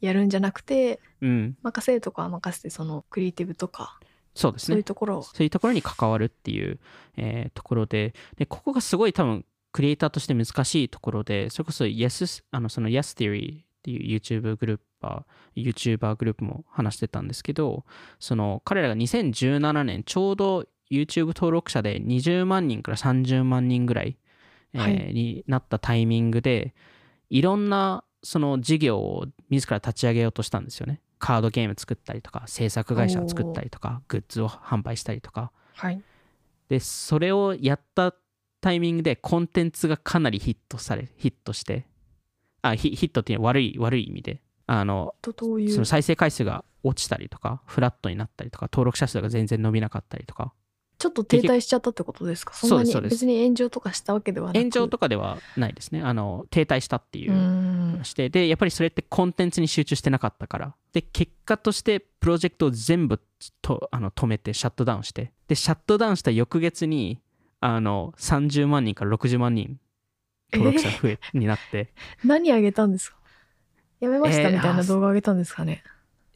[0.00, 3.97] やるんじゃなくてうん、任せるとこは任せてそのクリエイティブとか
[4.38, 4.84] そうですねそういう。
[4.84, 6.78] ところをそういうところに関わるっていう、
[7.16, 17.84] えーところでで、ここがすごい多分クリエイターとして難しいところで、それこそ Yes, あのその Yes Theory っていう YouTube グループは、YouTuber グループも話してたんですけど、
[18.20, 24.16] その彼らが2017年、ちょうど YouTube 登録者で20万人から30万人ぐらい、
[24.72, 26.74] えーはいになったタイミングで、
[27.30, 31.00] いろんなその事業を自ら立ち上げようとしたんですよね。
[31.18, 35.52] カードゲーム作ったりとか、制作会社を作ったりとか、グッズを販売したりとか。
[35.74, 36.02] はい。
[36.68, 38.14] で、それをやった
[38.60, 41.86] タイミングでコンテンツがかなりヒットされ、ヒットして、
[42.62, 45.14] あ、ヒヒットっていうのは悪い、悪い意味で、あの、
[45.72, 50.52] その再生回数が落ちたりとか、フラットになったりとか、登録者数が全然伸びなかったりとか、
[50.98, 52.54] ちょっと停滞しちゃったってことですか？
[52.54, 54.58] そんなに別に炎上とかしたわけではなく？
[54.58, 55.92] 炎上とかではないです。
[55.92, 56.02] ね。
[56.02, 63.20] あの、停滞したっていううーんしてでやっぱりそれってコンテンツに集中してなかったからで結果としてプロジェクトを全部
[63.62, 67.20] とあの止めてシャットダウンしてでシャットダウンした翌月に
[67.60, 69.78] あの30万人から60万人
[70.52, 71.92] 登録者増え、になって、
[72.24, 73.18] 何あげたんですか？
[74.00, 75.82] やめましたえーみたいな動画あげたんですかね、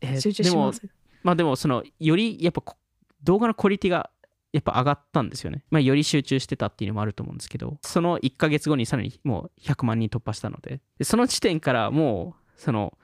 [0.01, 0.95] えー集中でもします。
[1.23, 2.77] まあでもそのよりやっぱこ
[3.23, 4.11] 動画のクオリティが
[4.53, 10.81] やっぱ上がったんですよね、まあ、より集中してたっていうのもあると思うんですけどその1ヶ月後にさらにもう100万人突破したので。
[10.99, 12.97] でその時点からもうその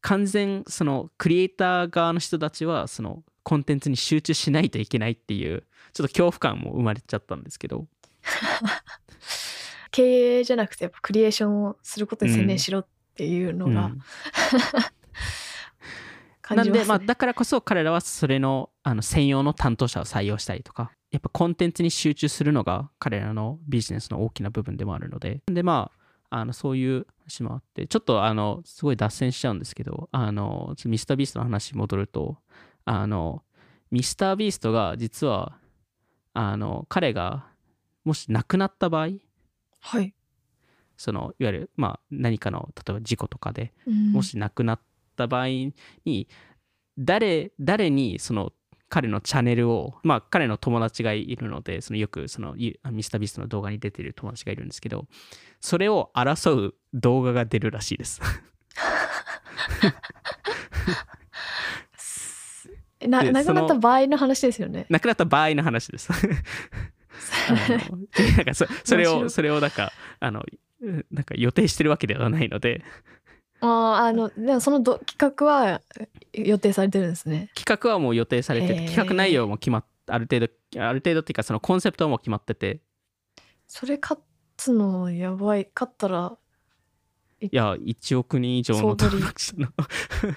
[0.00, 7.86] 完全そのクリエイター側の人たちはそのコンテンツに集中しないといけないっていうちょっと恐怖感も生まれちゃったんですけど。
[9.92, 13.86] 経営じゃなくてやっぱクリエーションをすることに専念しろっていうのが。
[13.86, 14.00] うん
[16.56, 25.90] 感じます、ねまあ、だからこそ彼らはそれのあの専用の担当者を採用したりとか、やっぱコンテンツに集中するのが彼らのビジネスの大きな部分でもあるので、で、ま
[26.30, 32.38] あ、あのそういう話もあって、ちょっとあのすごい脱線しちゃうんですけど、あのミスタービーストの話に戻ると、
[32.84, 33.42] あの
[33.90, 35.58] ミスタービーストが実は
[36.32, 37.46] あの彼が
[38.04, 39.08] もし亡くなった場合、
[39.80, 40.14] はい。
[40.96, 44.12] そのいわゆる、まあ、何かの例えば事故とかでうん。
[44.12, 44.80] もし亡くなっ
[45.20, 45.46] た場合
[46.04, 46.28] に
[46.98, 48.52] 誰誰にその
[48.88, 55.06] 彼のチャンネルをまあ彼の友達がいるのでそのよくそのゆミスタービストの動画に出てる友達がいるんですけど
[55.60, 58.20] それを争う動画が出るらしいです。
[63.06, 64.86] なくなった場合の話ですよね。
[64.90, 66.10] 亡くなった場合の話です。
[68.36, 70.44] なんかそそれをそれをなんかあの
[71.10, 72.82] なんか予定してるわけではないので
[73.60, 75.80] あーあのでもそのど企画は
[76.32, 77.50] 予定されてるんですね。
[77.54, 82.80] 企画はもう予定されてて企画内容も決まっある程度ある程度っていうかそのコンセプトも決まってて。
[83.66, 84.20] それ勝
[84.56, 86.36] つのやばい勝ったら
[87.40, 89.68] いや1億人以上の総取り登録者の。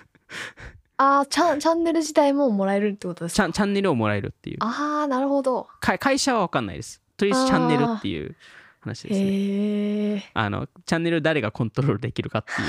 [0.98, 3.36] ああチャンチャンネル自体ももらえるってことですか？
[3.36, 4.58] チャンチャンネルをもらえるっていう。
[4.62, 5.68] ああなるほど。
[5.80, 7.02] か会社は分かんないです。
[7.18, 8.36] とりあえずチャンネルっていう
[8.84, 10.32] 話ですね。
[10.34, 12.68] あのチャンネル誰がコントロールできるかっていう、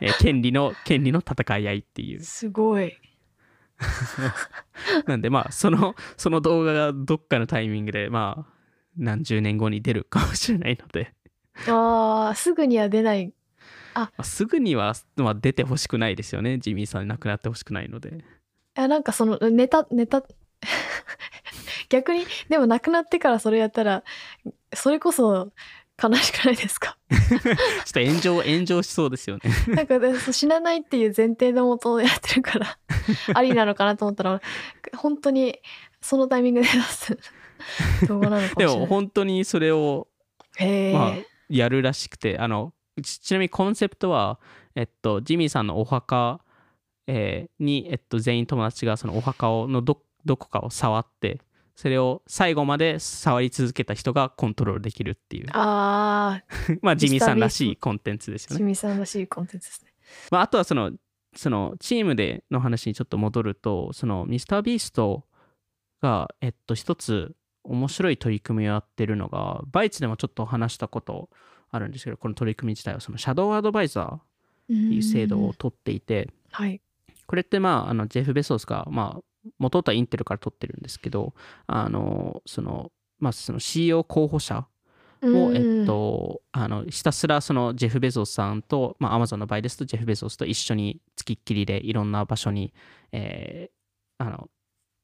[0.08, 2.96] えー権利の権利の戦い合いっていうすごい。
[5.06, 8.52] なんでまあそのその動画がどっかのタイミングでまあ
[8.96, 11.14] 何十年後に出るかもしれないので、
[11.68, 13.32] ああすぐには出ない。
[13.94, 18.22] まあ、すぐには、まあ、出てほしくないですよねジミーさん亡くなってほしくないのでい
[18.74, 20.22] やなんかそのネタネタ
[21.90, 24.02] 逆にでも亡くなってからそれやったら
[24.72, 25.52] それこそ
[26.02, 26.96] 悲しくないですか？
[27.10, 29.50] ちょっと炎上炎上しそうですよね。
[29.68, 29.98] なんか
[30.32, 32.78] 死なないっていう前提のもとやってるから
[33.34, 34.40] ありなのかなと思ったら
[34.96, 35.58] 本当に
[36.00, 37.18] そのタイミングで出す。
[38.08, 38.78] 動画なのかもしでれない。
[38.78, 40.08] も本当にそれを
[40.58, 41.14] まあ
[41.50, 42.72] やるらしくてあの
[43.02, 44.38] ちちなみにコンセプトは、
[44.74, 46.40] えっと、ジミーさんのお墓、
[47.06, 51.40] えーに、えっと、全員友達がそのお墓をのどどこかを触って
[51.76, 56.42] それを最後まで触り続けた人がコントロールできるっていうあ
[56.82, 58.64] まあジミーさんらしいコンテンツですあ、よね。
[58.64, 59.92] しみさんらしいコンテンツですね。
[60.30, 60.92] まあ、あとはその
[61.34, 65.24] そのチームでの話にちょっと戻るとそのミスタービースト
[66.02, 71.30] がえっと一つ面白い取り組みをやってるのがバイツでもちょっと話したこと
[71.70, 74.30] あるんですけどこの取り組み自体はそのシャドウアドバイザーって
[74.70, 76.80] っていう制度を取っていてはい。
[77.26, 79.22] これってまああのジェフ・ベソスがまあ
[79.58, 81.34] 元々はインテルから取ってるんですけど
[81.66, 84.66] あのそのまあその CEO 候補者
[85.22, 92.72] を、えっと、あのひたすらそのジェフ・ベゾスさんと、まあ、アマゾンの場合ですとジェフ・ベゾスと一緒につきっきりでいろんな場所に、
[93.12, 93.80] えー
[94.22, 94.48] あの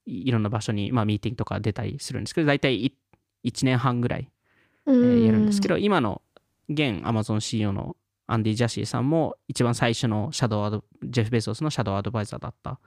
[0.05, 2.93] いいろんな場所に、まあ、ミーティングとか出たりするんですけど大体
[3.45, 4.31] 1年半ぐらい、
[4.87, 6.21] ええーやるんですけど今の
[6.69, 7.97] 現アマゾン CEO の
[8.27, 12.79] アンディ・ジャシーさんも一番最初のシャドウアドジェフ・ベゾスのシャドウアドバイザーだった。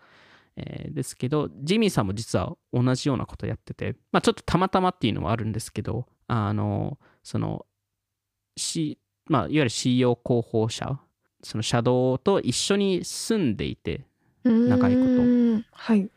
[0.59, 7.65] えーですけどジミーさんも実は同じようなことやってて、まあ、ちょっとたまたまっていうのはあるんですけどあのその、
[8.57, 10.99] C まあ、いわゆる CEO 候補者
[11.43, 14.05] そのシャドウと一緒に住んでいて
[14.43, 15.63] 長いことと。
[15.71, 16.09] はい。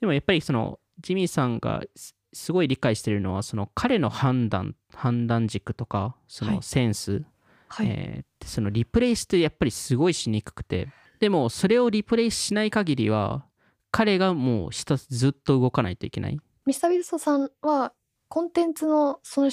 [0.00, 7.24] でもやっぱりそのジミーさんがすすごい理解してるのはその彼の判断判断軸とかそはいのセンス、
[7.68, 7.86] はい。
[7.88, 13.44] えーそのリプレイスってやっぱりすごいしにくくてでもそれをリプレイしない限りは
[13.96, 16.34] 彼がもうひたすずっと動かないといけない？
[16.34, 17.94] いミスタービルソさんは
[18.28, 19.50] コンテンツのその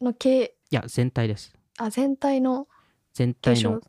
[0.00, 1.52] の経や全体です。
[1.78, 2.68] あ全体の
[3.12, 3.78] 全体の。
[3.78, 3.80] い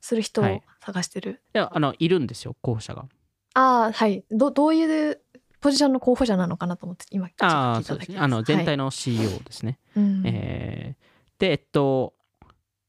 [0.00, 1.42] する人をはい探してる。
[1.52, 3.06] やあのいるんですよ候補者が。
[3.54, 4.24] ああはい。
[4.30, 5.20] どどういう
[5.60, 7.88] ポジションの候補者なのかなと思って今聞いただけです。
[7.88, 8.18] そうですね。
[8.18, 10.22] あの全体の、の CEO ですね、うん。
[10.26, 12.14] えーでえっと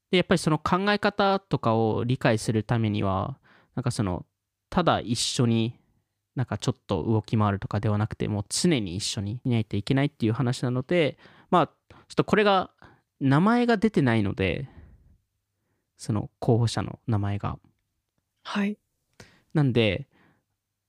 [0.09, 3.37] でやっぱりその考え方とかを理解するためには
[3.75, 4.25] なんかその
[4.71, 5.78] ただ一緒に
[6.35, 11.17] なんかちょっと動き回るとかではなくてもう常に一緒にいないといけないっていう話なので
[11.49, 12.71] まあちょっとこれが
[13.19, 14.69] 名前が出てないので
[15.97, 17.57] その候補者の名前が
[18.43, 18.77] はい。
[19.53, 20.07] なんで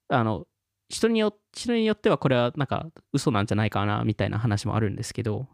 [0.09, 0.47] あの
[0.89, 5.47] 人によ人によってはこれはなんか嘘なんじゃないかなみたいな話もあるんですけど、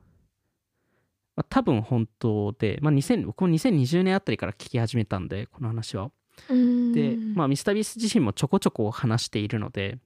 [1.37, 6.11] まあ、多分本当で、まあ、2000僕も2020年あたりから聞き始めたんでこの話は
[6.93, 9.99] で、まあ、ミスタービース自身もちょこちょこ話しているので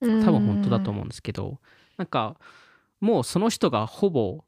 [0.00, 1.58] 多分本当だと思うんですけど
[1.96, 2.36] なんか
[3.00, 4.44] もうその人がほぼ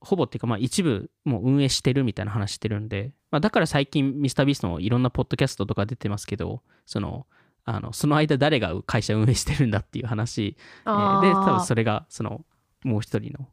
[0.00, 7.26] ほぼっていうかまあ一部もう運営してるみたいな話してるんで、まあ、だから最近ミスタービーストのいろんなポッドキャストとか出てますけどその
[7.64, 10.56] あのその間誰が会社運営してるんだっていう話、
[10.86, 12.44] えーで多分それがその
[12.84, 13.48] もう一人の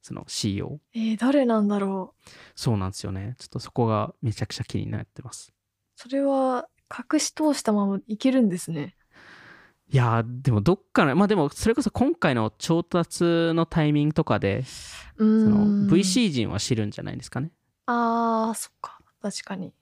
[0.00, 2.30] その CEO えー誰なんだろう。
[2.54, 3.34] そうなんですよね。
[3.38, 5.52] ちょっとそこがめちゃくちゃ気になってます
[6.00, 8.96] それは隠し通したままいけるんですね。
[9.92, 13.22] いやーでもどっかのまあでもそれこそ今回の調達
[13.52, 14.64] のタイミングとかで
[15.18, 15.88] そのん。
[15.88, 17.52] VC 陣は知るんじゃないですかね。
[17.84, 18.98] あーそっか。
[19.20, 19.74] 確かに。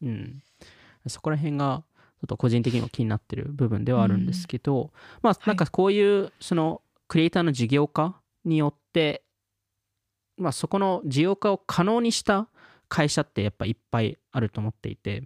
[0.00, 0.42] うん、
[1.08, 1.82] そこら辺が
[2.20, 9.24] ちょっと個人的にも気になってる部分ではあるんですけど、まあなんかこういうそのクリエイターの事業化によって、
[10.36, 12.48] まあ、そこの事業化を可能にした
[12.88, 15.24] 会社ってやっぱいっぱいあると思っていて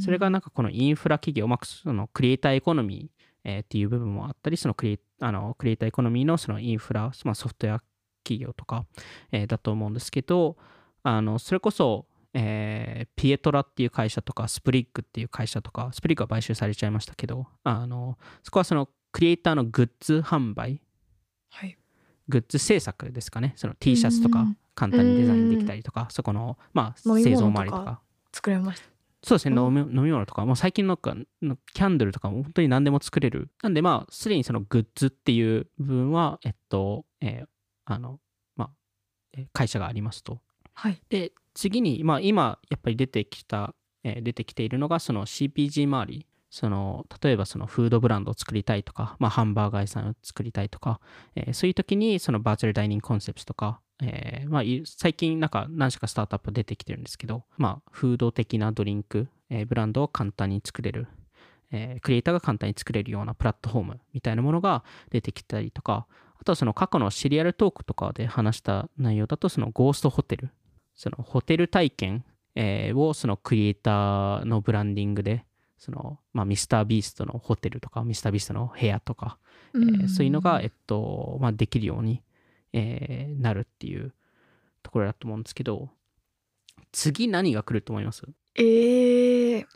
[0.00, 7.82] それがなんかこのインフラ企業、まあ、そのクリエイターエコノミー、えーっていう部分もあったりそのクリエイあのクリエイターエコノミーのそのインフラ、まあ、ソフトウェア
[8.22, 8.84] 企業とか、
[9.32, 10.56] えーだと思うんですけど
[11.02, 20.80] あのそれこそ、えーピエトラっていう会社とかスプリッグっていう会社とかスプリッグは買収されちゃいましたけどあのそこはそのクリエイターのグッズ販売
[21.50, 21.76] はい。
[22.28, 23.54] グッズ制作ですかね。
[23.56, 24.56] その T シャツとかうん。
[24.74, 28.00] 簡単にデザインできたりとかそこの、まあ、製造周りとか。
[28.32, 28.88] 作れました
[29.22, 33.50] そうですね、うん飲み飲み物とか、もう最近のかのキャンドルとかも本当に何でも作れる。
[33.62, 37.46] なんで、まあ、すでにそのグッズっていう部分は、えっと、えー
[37.84, 38.18] あの、
[38.56, 38.70] まあ、
[39.36, 40.40] えー会社がありますと。
[40.74, 46.26] はいで、次に、まあ、今、やっぱり出てきた、えー出てきているのが、その CPG 周り。
[46.52, 51.00] その例えばそのフードブランドを作りたいとか、まあ、ハンバーガー屋さんを作りたいとか、
[51.36, 61.06] えーそういう時にそのバーチャルダイニングコンセプトとか、えーまあ、い最近なんか何社かスタートアップ出てきてるんですけど、まあ、フード的なドリンク、えーブランドを簡単に作れる、
[61.70, 66.06] えークリエイターが簡単に作れるようなプラットフォームみたいなものが出てきたりとか
[66.40, 70.50] あとはその過去のシリアルトークとかで話した内容だとそのゴーストホテル
[70.94, 72.24] そのホテル体験、
[72.54, 75.44] えーをそのクリエイターのブランディングで
[75.78, 79.38] その、まあ、ミスタービーストのホテルとかミスタービーストの部屋とか
[79.74, 82.22] えーそういうのが、えっとまあ、できるように、
[82.72, 84.12] えーなるっていう
[84.82, 85.88] ところだと思うんですけど
[86.92, 88.24] 次何が来ると思います？
[88.56, 89.66] えー、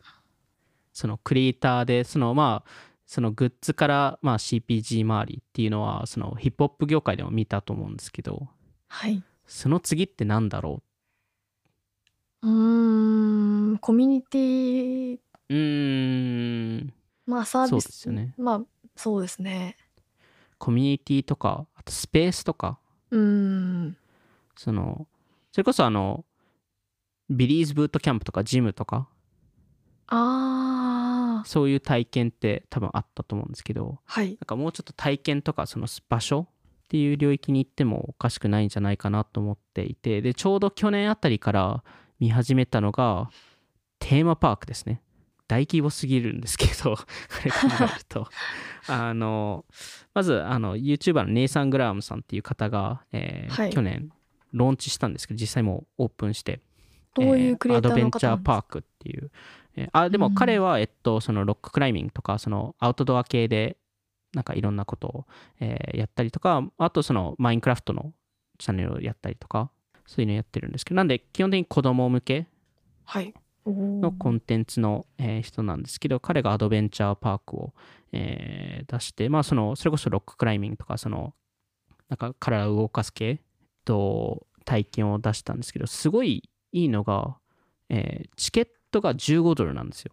[0.92, 2.70] そのクリエイターでそのまあ
[3.06, 8.48] そのグッズから、まあ、CPG 周りっていうのはそのヒップホップ業界でも見たと思うんですけど
[8.88, 9.22] はい。
[9.46, 10.82] その次って何だろ
[12.42, 12.46] う？
[12.46, 12.50] ー
[13.74, 15.18] んコミュニティ。
[15.50, 16.92] うん。
[17.26, 17.70] まあサービス。
[17.70, 18.34] そうですよね。
[18.38, 18.62] まあ
[18.96, 19.76] そうですね。
[20.58, 22.78] コミュニティとかあとスペースとか
[23.14, 23.96] うーん。
[24.56, 25.06] その
[25.52, 26.24] それこそあの
[27.30, 29.08] ビリーズブートキャンプとかジムとか
[30.08, 31.48] あー。
[31.48, 34.28] そういう体験って多分あったと思うんですけどはい。
[34.28, 36.46] なんかもうちょっと体験とかその場所っ
[36.88, 41.82] ていう領域に行ってもおかしくないんじゃないかなと思っていてでちょうど去年あたりから
[42.20, 43.30] 見始めたのが
[43.98, 45.00] テーマパークですね
[45.54, 47.04] 大規模すぎるんですけど こ
[47.44, 48.26] れ考えると
[48.88, 49.64] あの
[50.12, 53.70] まずあの YouTuber のネイサン・グラームさんっていう方が、えーはい。
[53.70, 54.10] 去年
[54.52, 56.60] ローンチしたんですけど実際もうオープンして
[57.14, 59.30] どういうクリエイターのえーアドベンチャーパークっていう、
[59.76, 63.76] えーあでもうん彼は、えっと、そのロッククライミングとかそのアウトドア系で
[64.32, 65.26] なんかいろんなことを、
[65.60, 68.12] えーやったりとかあとそのマインクラフトの
[68.58, 69.70] チャンネルをやったりとか
[70.06, 72.46] そういうのやってるんですけどなんで基本的に子供向け
[73.04, 73.34] はい
[73.66, 77.74] のコンテンツの、えー人なんですけど彼がアドベンチャーパークを、
[78.12, 81.34] えー出してまあそのそれこそロッククライミングとかその
[82.08, 83.40] なんか体を動かす系
[83.84, 87.36] と体験を出したんですけどすごいいいのが、
[87.88, 90.12] えーチケットが15ドルなんですよ。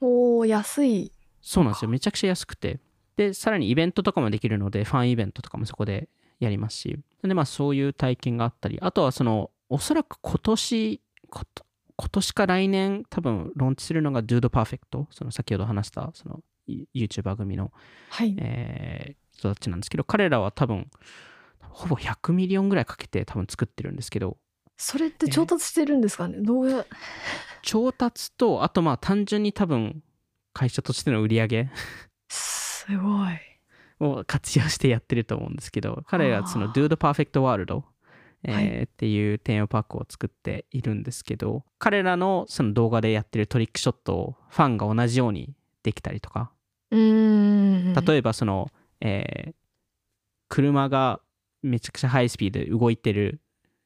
[0.00, 1.12] おー安い。
[1.40, 1.90] そうなんですよ。
[1.90, 2.80] めちゃくちゃ安くて。
[3.16, 6.98] でさらにイベントとかもできるのでファンイベントとかもそこでやりますし。
[7.22, 11.00] でまあそういう体験があったりあとはそのおそらく今年
[11.30, 11.64] こと
[12.00, 16.40] 今年か来年多分ローンチするのが Dude Perfect その先ほど話したその
[16.94, 17.72] YouTuber 組の、
[18.10, 18.34] はい。
[18.38, 20.90] えー人たちなんですけど彼らは多分
[21.60, 24.36] ほぼ100 million ぐらいかけて多分作ってるんですけど。
[24.76, 26.38] それって調達してるんですかね？
[26.40, 26.84] どうや
[27.62, 30.02] 調達とあとまあ単純に多分
[30.52, 31.70] 会社としての売り上げ。
[32.28, 33.38] すごい。
[34.00, 37.84] を活用してやってると思うんですけど彼がその the Perfect World、
[38.44, 46.52] えーはいっていうテーマパークを作っているんですけど彼らのその動画でやってる trick shot をファンが同じようにできたりとか。
[48.06, 48.70] 例えばその、
[49.00, 49.54] えー
[50.48, 51.20] 車が
[51.62, 53.42] めちゃくちゃハイスピードで動いてる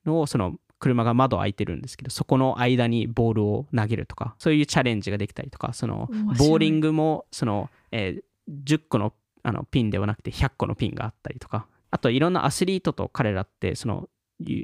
[0.07, 8.23] のをその車が窓開いてるんですけどそこの間にボールを投げるとかそういうチャレンジができたりとかそのボーリングもその、えー
[8.65, 9.13] 10個の
[9.45, 14.09] あのピンではなくて100個のピンがあったりとかあといろんなアスリートと彼らってその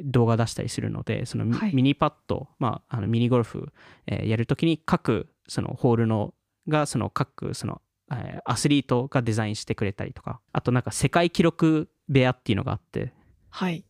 [0.04, 3.72] 動画出したりするのでそのミ,、ニパッド、まあ、あのミニゴルフ、
[4.06, 6.34] えーやるときに各そのホールの
[6.68, 13.12] がその各その、えーアスリートがデザインしてくれたりとかあとなんか世界記録部屋っていうのがあって
[13.50, 13.84] はい。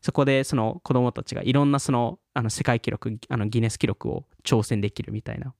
[0.00, 5.54] そこでその子供たちがいろんなそのあの世界記録あのギネス記録を挑戦できるみたいな。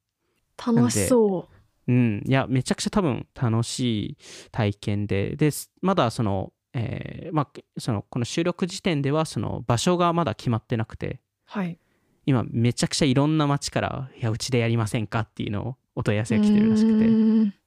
[0.57, 1.49] 楽しそ
[1.87, 4.16] うん、いや、めちゃくちゃ多分楽しい
[4.51, 11.79] 体験で、で、すまだその、えーまあ、その、この収録時点では、その場所がまだ決まってなくて、うはい。
[12.27, 17.64] 今めちゃくちゃいろんな街から「いやうちでやりませんか?」っていうのをお問い合わせが来てるらしくて。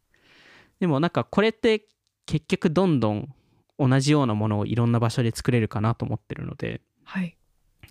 [0.80, 1.88] でもなんかこれって
[2.26, 3.34] 結局どんどん
[3.80, 7.36] 同じようなものをいろんな場所で作れるかなと思ってるので、はい、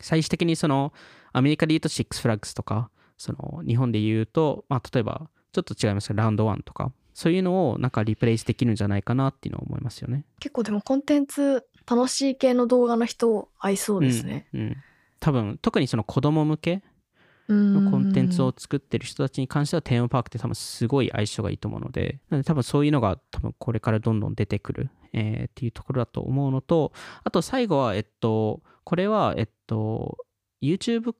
[0.01, 0.93] 最終的にその
[1.33, 10.27] アメリカで言うとシックスフラッグスとかその日本で言うと、まあ、例えばちょっと違いますけどラウンドワンとかそういうのをなんかリプレイスできるんじゃないかなっていうのを思いますよね。
[10.39, 14.77] 結構でもコンテンツ楽しい系の動画の人合いそうですね、うん、うん、
[15.19, 16.83] 多分特にその子供向け
[17.49, 26.93] のコンテンツを作ってる人たちに関してはテーマパークって多分すごい相性がいいと思うので、なので多分そういうのが多分これからどんどん出てくる、えー、っていうところだと思うのと、
[27.25, 30.19] あと最後は、えっと、これは、えっと、
[30.61, 31.15] YouTube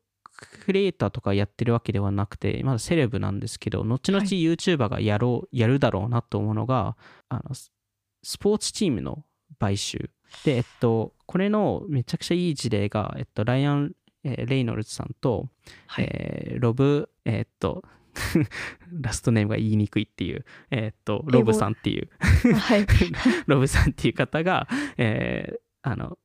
[0.65, 6.97] クリエイターとかやってるわけではなくて、まだセレブなんですけど、後々 YouTuber がやろう、はい、やるだろうなと思うのが、
[7.29, 9.25] あの、スポーツチームの
[9.59, 10.11] 買収。
[10.45, 13.93] で、えっと、これのめちゃくちゃいい事例が、えっと、ライアン・
[14.27, 15.49] えー、レイノルズさんと、
[15.87, 17.85] はい、えー、ロブ、えー、っと、
[18.91, 22.11] ラストネームが言いにくいっていう、えー、っと、ロブさんっていう、
[22.55, 22.87] はい、
[23.47, 24.67] ロブさんっていう方が、
[24.97, 26.19] えー、あの、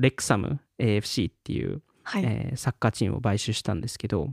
[0.00, 4.30] レクサム AFC っていう、はい、えー、サッカーチームを買収したんですけど、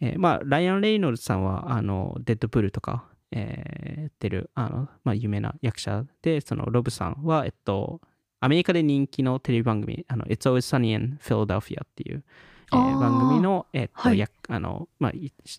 [0.00, 8.00] えー、まあ、ライアン・レイノルズさんは、あの、デッドプールとか、えー、やってる、あの、まあ、有名な役者で、そのロブさんは、えっと、
[8.40, 12.24] アメリカで人気のテレビ番組、あの It's Always Sunny in Philadelphia っていう、
[12.72, 15.12] えー、番組の、えー、っと、はい、あの、まあ、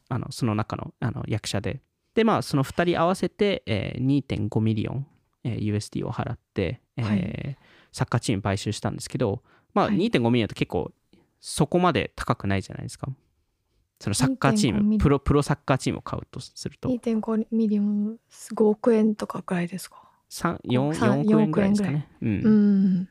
[0.09, 1.81] あのその中のあの役者で、
[2.15, 5.07] で、まあ、その2人合わせて、えー、2.5 million、
[5.43, 7.57] えー、USD を払って、えー、はい、
[7.91, 9.43] サッカーチーム買収したんですけど、
[9.75, 10.91] まあ、2.5 million って結構
[11.39, 13.07] そこまで高くないじゃないですか。
[13.99, 16.89] そのサッカーチーム、プロプロサッカーチームを買うとすると。
[16.89, 22.09] 2.5 million、5億円とかくらいですか？4, 4億円ぐらいですかね。
[22.21, 23.09] うん、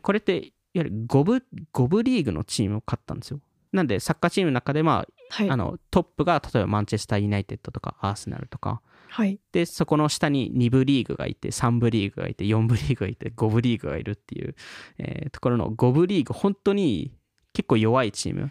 [0.00, 3.40] これっていわゆる5部 ,5 部リーグのチームを買ったんですよ。
[3.72, 14.54] なんでサッカーチームの中で、まあ、はい、あのトップが例えばマンチェスター・ユナイテッドとかアーセナルとか、はい、でそこの下に2部リーグがいて3部リーグがいて4部リーグがいて5部リーグがいるっていう、
[14.98, 17.12] えー、ところの5部リーグ本当に
[17.52, 18.50] 結構弱いチーム。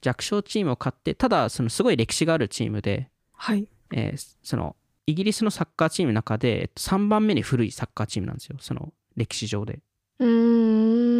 [0.00, 3.66] 弱小チームを勝ってただそのすごい歴史があるチームで、はい。
[3.92, 9.80] えー、そのイギリスのサッカーチームの中で3番目に古いサッカーチームなんですよその歴史上で。
[10.18, 10.24] こ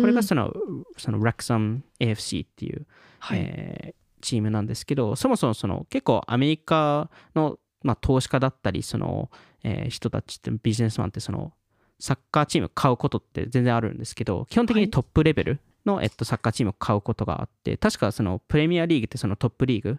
[0.06, 0.52] れがその
[0.96, 2.86] そのラクサム AFC っていう、
[3.18, 9.30] はい、えー、チームなんですけどそもそもその結構アメリカの、まあ、投資家だったりその、
[9.62, 11.52] えー、人たちってビジネスマンってその
[11.98, 19.98] サッカーチーム買うことって全然あるんですけど基本的にトップレベルの、はい、えっと、サッカーチームを買うことがあって確かそのプレミアリーグってそのトップリーグ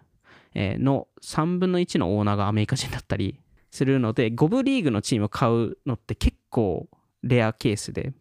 [0.54, 6.88] の3分の1のオーナーがアメリカ人だったりするので5部リーグのチームを買うのって結構
[7.22, 8.12] レアケースで。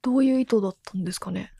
[0.00, 1.52] どういう意図だったんですかね？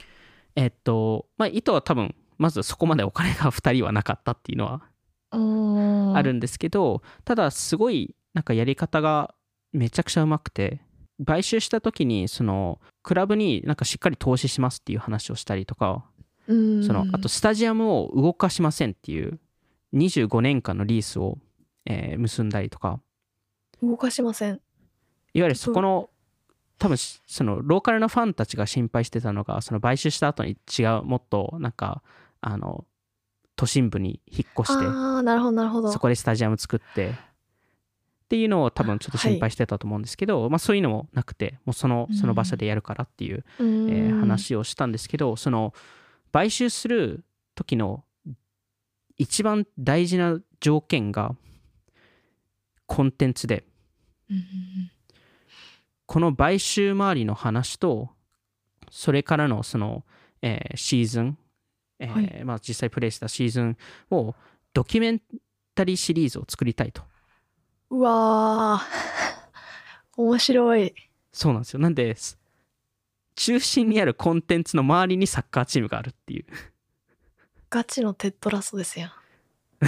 [0.54, 4.82] えっとまあ意図は多分まずそこまでお金が2人はなかったっていうのは
[5.30, 9.34] あるんですけどただすごいなんかやり方が
[9.72, 10.80] めちゃくちゃうまくて
[11.24, 16.04] 買収した時にそのクラブになんかしっかり投資しますっていう話をしたりとか
[16.46, 19.38] そのあとスタジアムを動かしませんっていう
[19.94, 21.38] 25年間のリースを、
[21.84, 23.00] えー、結んだりとか。
[23.82, 24.52] 動かしません。
[24.52, 24.60] いわ
[25.46, 26.10] ゆるそこの
[26.78, 32.02] 多分そのローカルなファンたちが心配してたのがその買収した後に違うもっとなんか
[32.40, 32.84] あの
[33.58, 35.90] 都心部に引っ越してあなるほどなるほど。
[35.90, 37.12] そこでスタジアム作ってっ
[38.28, 45.74] ていうのを多分ちょっと心配してたと思うんですけど、はい、まあ、そういうのもなくてもうそのその場所でやるからっていう、えー、話をしたんですけどその
[46.32, 47.24] 買収する
[47.56, 48.04] 時の
[49.16, 51.34] 一番大事な条件が
[52.86, 53.64] コンテンツで、
[56.06, 58.10] この買収周りの話と
[58.90, 60.04] それからのその、
[60.42, 61.38] えー、シーズン、
[61.98, 63.76] えー、はい、まあ、実際プレイしたシーズン
[64.10, 64.34] を
[64.72, 65.22] ドキュメン
[65.74, 67.02] タリーシリーズを作りたいと。
[67.90, 70.94] うわー 面白い。
[71.32, 71.80] そうなんですよ。
[71.80, 72.16] なんで
[73.34, 76.46] 中心にあるコンテンツの周りにサッカーチームがあるっていう。
[77.70, 79.12] ガチのテッドラストですやん。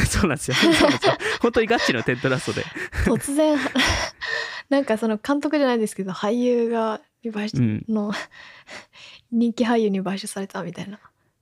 [0.06, 0.54] そうなんですよ。
[0.54, 1.18] そうなんですよ。
[1.42, 2.64] 本当にガチのテッドラストで。
[3.04, 3.58] 突然、
[4.70, 7.84] なんかその監督じゃないですけど、俳優がうん、
[9.30, 10.98] 人気俳優に買収されたみたいな。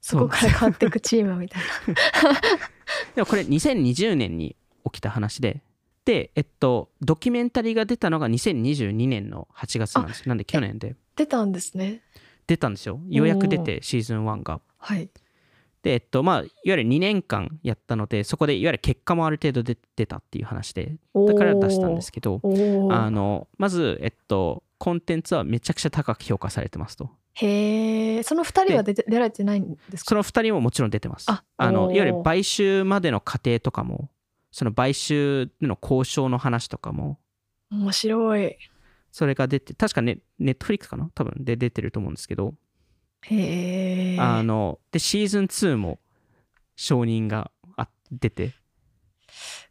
[0.08, 2.40] そこから変わっていくチームみたいな。
[3.14, 4.56] でもこれ2020年に
[4.86, 5.62] 起きた話で、
[6.06, 10.26] で、えっと、ドキュメンタリーが出たのが2022年の8月なんです。
[10.26, 10.96] なんで去年で。
[11.14, 12.00] 出たんですね。
[12.46, 13.02] 出たんですよ。
[13.06, 14.62] ようやく出て、シーズン1が。
[14.78, 15.10] はい。
[15.82, 22.40] で、えっと、まあ、いわゆる2年間やったので、そこでいわゆる結果もある程度出てたっていう話で、だから出したんですけど、
[22.90, 27.10] あの、まず、えっと、コンテンツはめちゃくちゃ高く評価されてますと。
[27.40, 30.08] へえその2人は出て出られてないんですか？
[30.08, 31.26] その2人ももちろん出てます。
[31.28, 34.10] ああのいわゆる買収までの過程とかも
[34.50, 37.20] その買収での交渉の話とかも
[37.70, 38.56] 面白い。
[39.12, 41.10] それが出て確かねネットフリックスかな？
[41.14, 42.54] 多分で出てると思うんですけど。
[43.22, 46.00] へえあのでシーズン2も
[46.74, 48.52] 承認があ出て。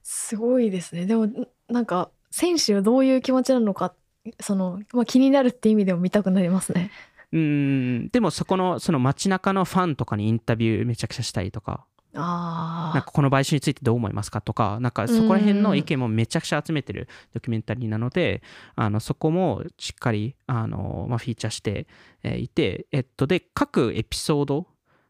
[0.03, 1.05] すごいですね。
[1.05, 3.93] でもんなんか選手はどういう気持ちなのか
[4.39, 6.91] その、まあ、気になるって意味でも見たくなりますね
[7.32, 11.86] うーんでもそこのその街中のファンとかにインタビューめちゃくちゃしたりとか。
[12.20, 18.42] あなんかこの買収についてどう思いますかとかなんかそこら辺の意見もめちゃくちゃ集めてるドキュメンタリーなので
[18.76, 21.86] あのそこもしっかりあの、まあ、フィーチャーして
[22.24, 24.68] えーいて、えっと、で各エピソード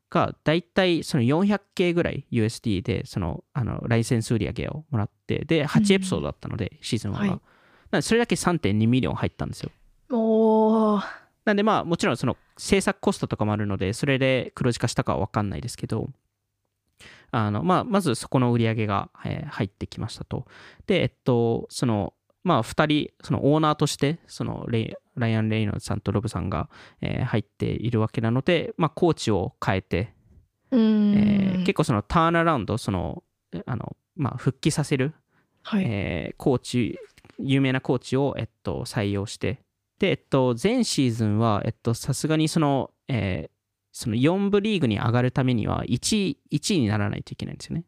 [0.10, 7.40] がだいたいその 400K ぐらい USD でそのあのライセンス売り上げをもらってで8エピソードだったので、シーズン1が、
[7.92, 8.04] はい。
[8.04, 9.72] それだけ3.2 million 入ったんですよ。
[10.10, 16.10] おーなんでまあもちろんその制作コストとかもあるのでそれで黒字化したかは分かんないですけど
[17.32, 20.46] あのまあまずそこの売り上げが、えー入ってきましたと。
[20.88, 26.70] でえっとそのまあ2人そのオーナーとしてそのレイライアン・レイノルズさんとロブさんが、
[27.02, 30.14] えー入っているわけなのでまあコーチを変えて、
[30.72, 33.24] えー結構そのターンアラウンドその
[33.54, 35.14] えあのまあ復帰させる
[35.64, 37.00] はい、えーコーチ
[37.40, 39.60] 有名なコーチを、えっと、採用して
[40.00, 43.58] で、えっと、前シーズンはえっとさすがにその,、えー
[44.00, 47.84] その4部リーグに上がるためには1位 ,1 位にならないといけないんですよね。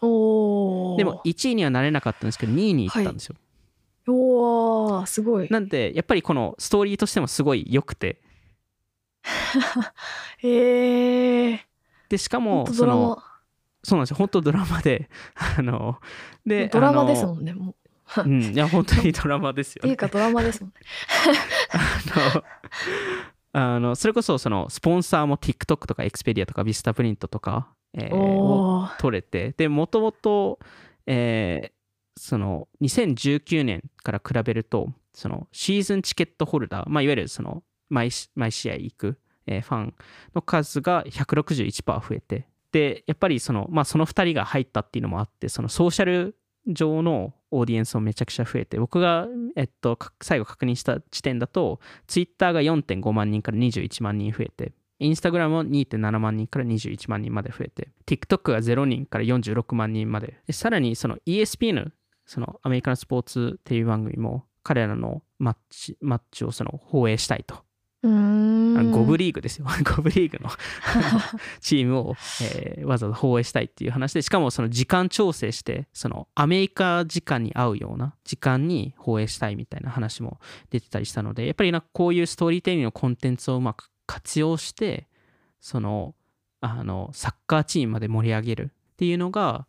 [0.00, 0.96] おー。
[0.96, 3.36] でも1位にはなれなかったんですけど2位に行ったんですよ、
[4.08, 5.48] おーすごい。
[5.50, 8.22] なんでやっぱりこのストーリーとしてもすごい良くて。
[10.38, 11.66] へえ
[12.08, 13.00] でしかもそとドラマ。
[13.00, 13.22] の
[13.82, 14.16] そうなんですよ。
[14.16, 15.10] 本当ドラマで
[15.58, 16.00] あの
[16.46, 17.85] でドラマですんもんねもう
[18.24, 18.42] うん。
[18.42, 19.92] いや本当にドラマですよね。
[19.92, 20.74] っていうかドラマですもんね。
[21.72, 22.40] あ
[23.54, 30.58] のあのそれこそそのスポンサーも TikTok とか Expedia とか Vista プリントとか、えーを取れてでもともと
[31.06, 31.76] えー
[32.18, 39.94] その2019年から比べるとそのシーズンチケットホルダー、まあ、いわゆるその毎し毎試合行く、えーファン
[40.34, 46.36] の数が161%増えてでやっぱりその,、まあ、その2人が入ったっていうのもあってそのソーシャル
[46.66, 60.38] 上のオーディエンスもめちゃくちゃ増えて僕が、えっと、最後確認した時点だとツイッターが4.5万人から21万人増えてインスタグラムも2.7万人から21万人まで増えて TikTok が0人から46万人まで。
[60.46, 61.90] でさらにその ESPN
[62.24, 67.65] そのアメリカのスポーツテレビ番組も彼らのマッチマッチをその放映したいと。
[68.06, 69.66] 5部リーグですよ。
[69.68, 70.50] 5部リーグの
[71.60, 80.38] チームを、えーわざわざ放映したいっていう話でしかもその時間調整してそのアメリカ時間に合うような時間に放映したいみたいな話も
[80.70, 85.08] 出てたりしたのでやっぱりなんかこういうストーリーテリングのコンテンツをうまく活用して
[85.60, 86.14] その
[86.60, 89.66] あのサッカーチームまで盛り上げるっていうのが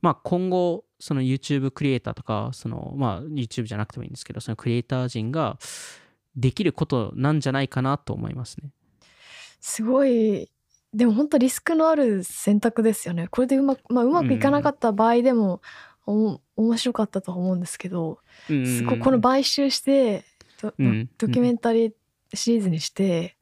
[0.00, 5.58] まあ今後その YouTube クリエイターとかそのまあ YouTube じゃなくてもいいんですけどそのクリエイター陣が
[6.36, 8.70] できることなんじゃないかなと思いますね。
[9.60, 10.50] すごい
[10.92, 15.60] でも本当リスクのある選択ですよねこれでうまく、まあ、うまくいかなかった場合でも、
[16.06, 20.24] お面白かったとは思うんですけど、すごいこの買収して
[20.60, 21.92] ド,ド、うんドキュメンタリー
[22.34, 23.36] シリーズにして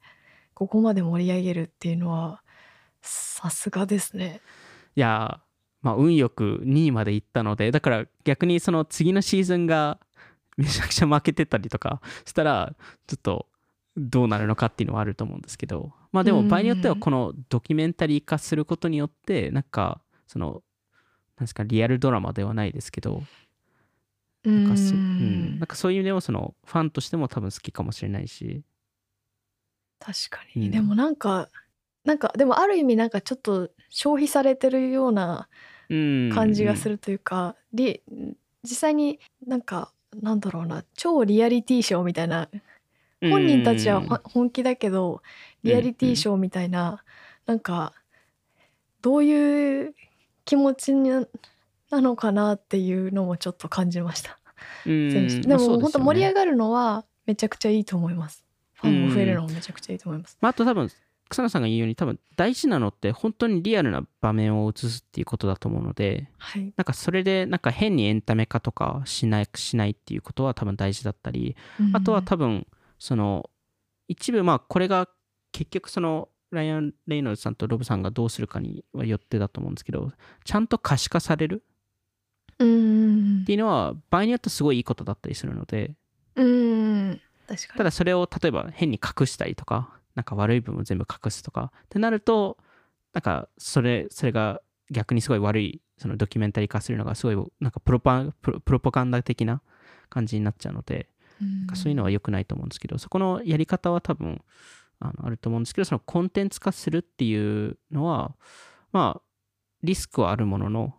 [0.53, 2.41] ここまで盛り上げるっていうのは
[3.01, 4.41] さすがですね。
[4.95, 5.43] いやー
[5.81, 9.99] まあ運よく2位まで行ったのでだから逆にその次のシーズンが
[10.57, 12.73] めちゃくちゃ負けてたりとかしたら
[13.07, 13.47] ちょっと
[13.97, 15.91] どうなるのかっていうのはあると思うんですけど。
[16.11, 20.61] まあでも場合によってはこのドキュメンタリー化することによってなんかその
[21.37, 23.23] なんですかリアルドラマではないですけど
[24.43, 28.61] なんかそ,、ううん、んなんかそういう意味でもそのファンとしても多分好きかもしれないし。
[29.99, 30.71] 確かに、うん。
[30.71, 31.49] でもなんか
[32.03, 35.47] なんかでもある意味なんかちょっと消費されてるような
[35.89, 36.31] うん。
[36.33, 38.01] 感じがするというか、リ
[38.63, 42.49] 実際になんかなんだろうな超リアリティショーみたいな
[43.21, 45.21] 本人たちはほ本気だけど
[45.63, 47.03] リアリティショーみたいな、
[47.45, 47.93] なんか
[49.01, 49.95] どういう
[50.45, 51.09] 気持ちに
[51.89, 54.39] なのかなっていうのもちょっと感じました。
[54.85, 58.43] でまあそうも本当盛り上ががるのはめちゃくちゃいいと思います。
[58.73, 60.37] ファンも増えるのもめちゃくちゃいいと思います。
[60.41, 60.89] まあ、あと多分
[61.33, 66.73] 草野さんが言うように多分大事なのって本当にリアルな場面を映すっていうことだと思うのではい。
[66.77, 71.55] なんかそれでなんか変にエンタメ化とかしないしないっていうことは多分大事だったり
[71.93, 72.67] あとは多分
[72.99, 73.49] その
[74.07, 75.09] 一部まあこれが
[75.51, 80.11] 結局そのライアン・レイノルズさんとロブさんがどうするかにはよってだと思うんですけど
[80.43, 81.63] ちゃんと可視化される
[82.59, 85.95] うんっていうのは場合によってすごいいいことだったりするので
[86.35, 87.77] うん確かに。
[87.77, 91.71] ただそれを例えば変に隠したりとかなんか悪い部分を全部隠すとか。
[91.85, 92.57] ってなると
[93.13, 94.61] なんかそれそれが
[94.91, 99.61] 逆にすごい悪いそのドキュメンタリー化するのがすごいなんかプロパプロプロパガンダ的な
[100.09, 101.07] 感じになっちゃうので、
[101.41, 104.41] なんかそういうのは良くないと思うんですけどそこのやり方は多分
[104.99, 108.35] あのあると思うんですけどそのコンテンツ化するっていうのは
[108.91, 109.21] まあ
[109.81, 110.95] リスクはあるものの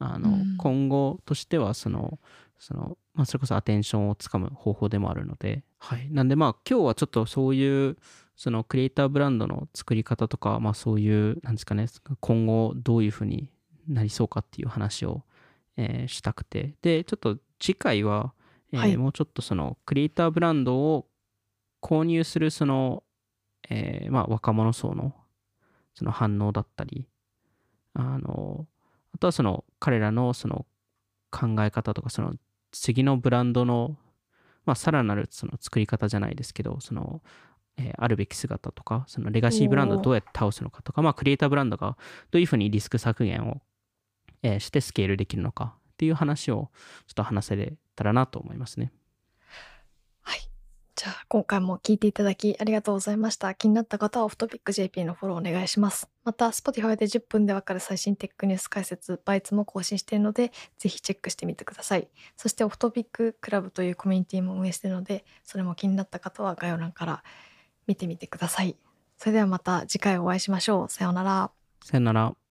[0.00, 2.20] あの、今後としてはその
[2.58, 7.96] その、まあ、それこそアテンションをつかむ方法でもあるので、はい、なんでまあ今日はちょっとそういう
[8.38, 11.86] そのクリエイターブランドの作り方とか、まあ、そういうなんですかね
[12.20, 13.50] 今後どういうふうに
[13.88, 15.24] なりそうかっていう話を、
[15.76, 16.76] えー、したくて。
[16.80, 18.32] でちょっと次回は、
[18.72, 21.08] えーはい、もうちょっとそのクリエイターブランドを
[21.82, 23.02] 購入するその、
[23.68, 25.16] えー、まあ若者層の
[25.96, 27.08] その反応だったり
[27.94, 28.68] あの
[29.12, 30.64] あとはその彼らのその
[31.32, 32.34] 考え方とかその
[32.70, 33.96] 次のブランドの
[34.64, 37.20] まあさらなるその作り方じゃないですけどその
[37.78, 41.96] えー、あるべき姿とかそのレガシーブランドをどうやって倒すのかとかまあクリエイターブランドが
[42.30, 43.60] どういうふうにリスク削減を、
[44.42, 46.70] えー、してスケールできるのかっていう話を
[47.06, 48.92] ちょっと話せれたらなと思いますね。
[50.98, 53.54] じゃあ今回も聞いていただきありがとうございました。
[53.54, 56.08] 気になった方はオフトピック JP のフォローお願いします。
[56.24, 62.08] また Spotify で10分でわかる最新テックニュース解説バイツも更新しているのでぜひチェックしてみてください。
[62.36, 67.22] そしてオフトピッククラブというコミュニティも運営しているのでそれも気になった方は概要欄から
[67.88, 68.76] 見てみてください。
[69.16, 70.88] それではまた次回お会いしましょう。
[70.88, 71.50] さようなら。
[71.84, 72.37] さようなら。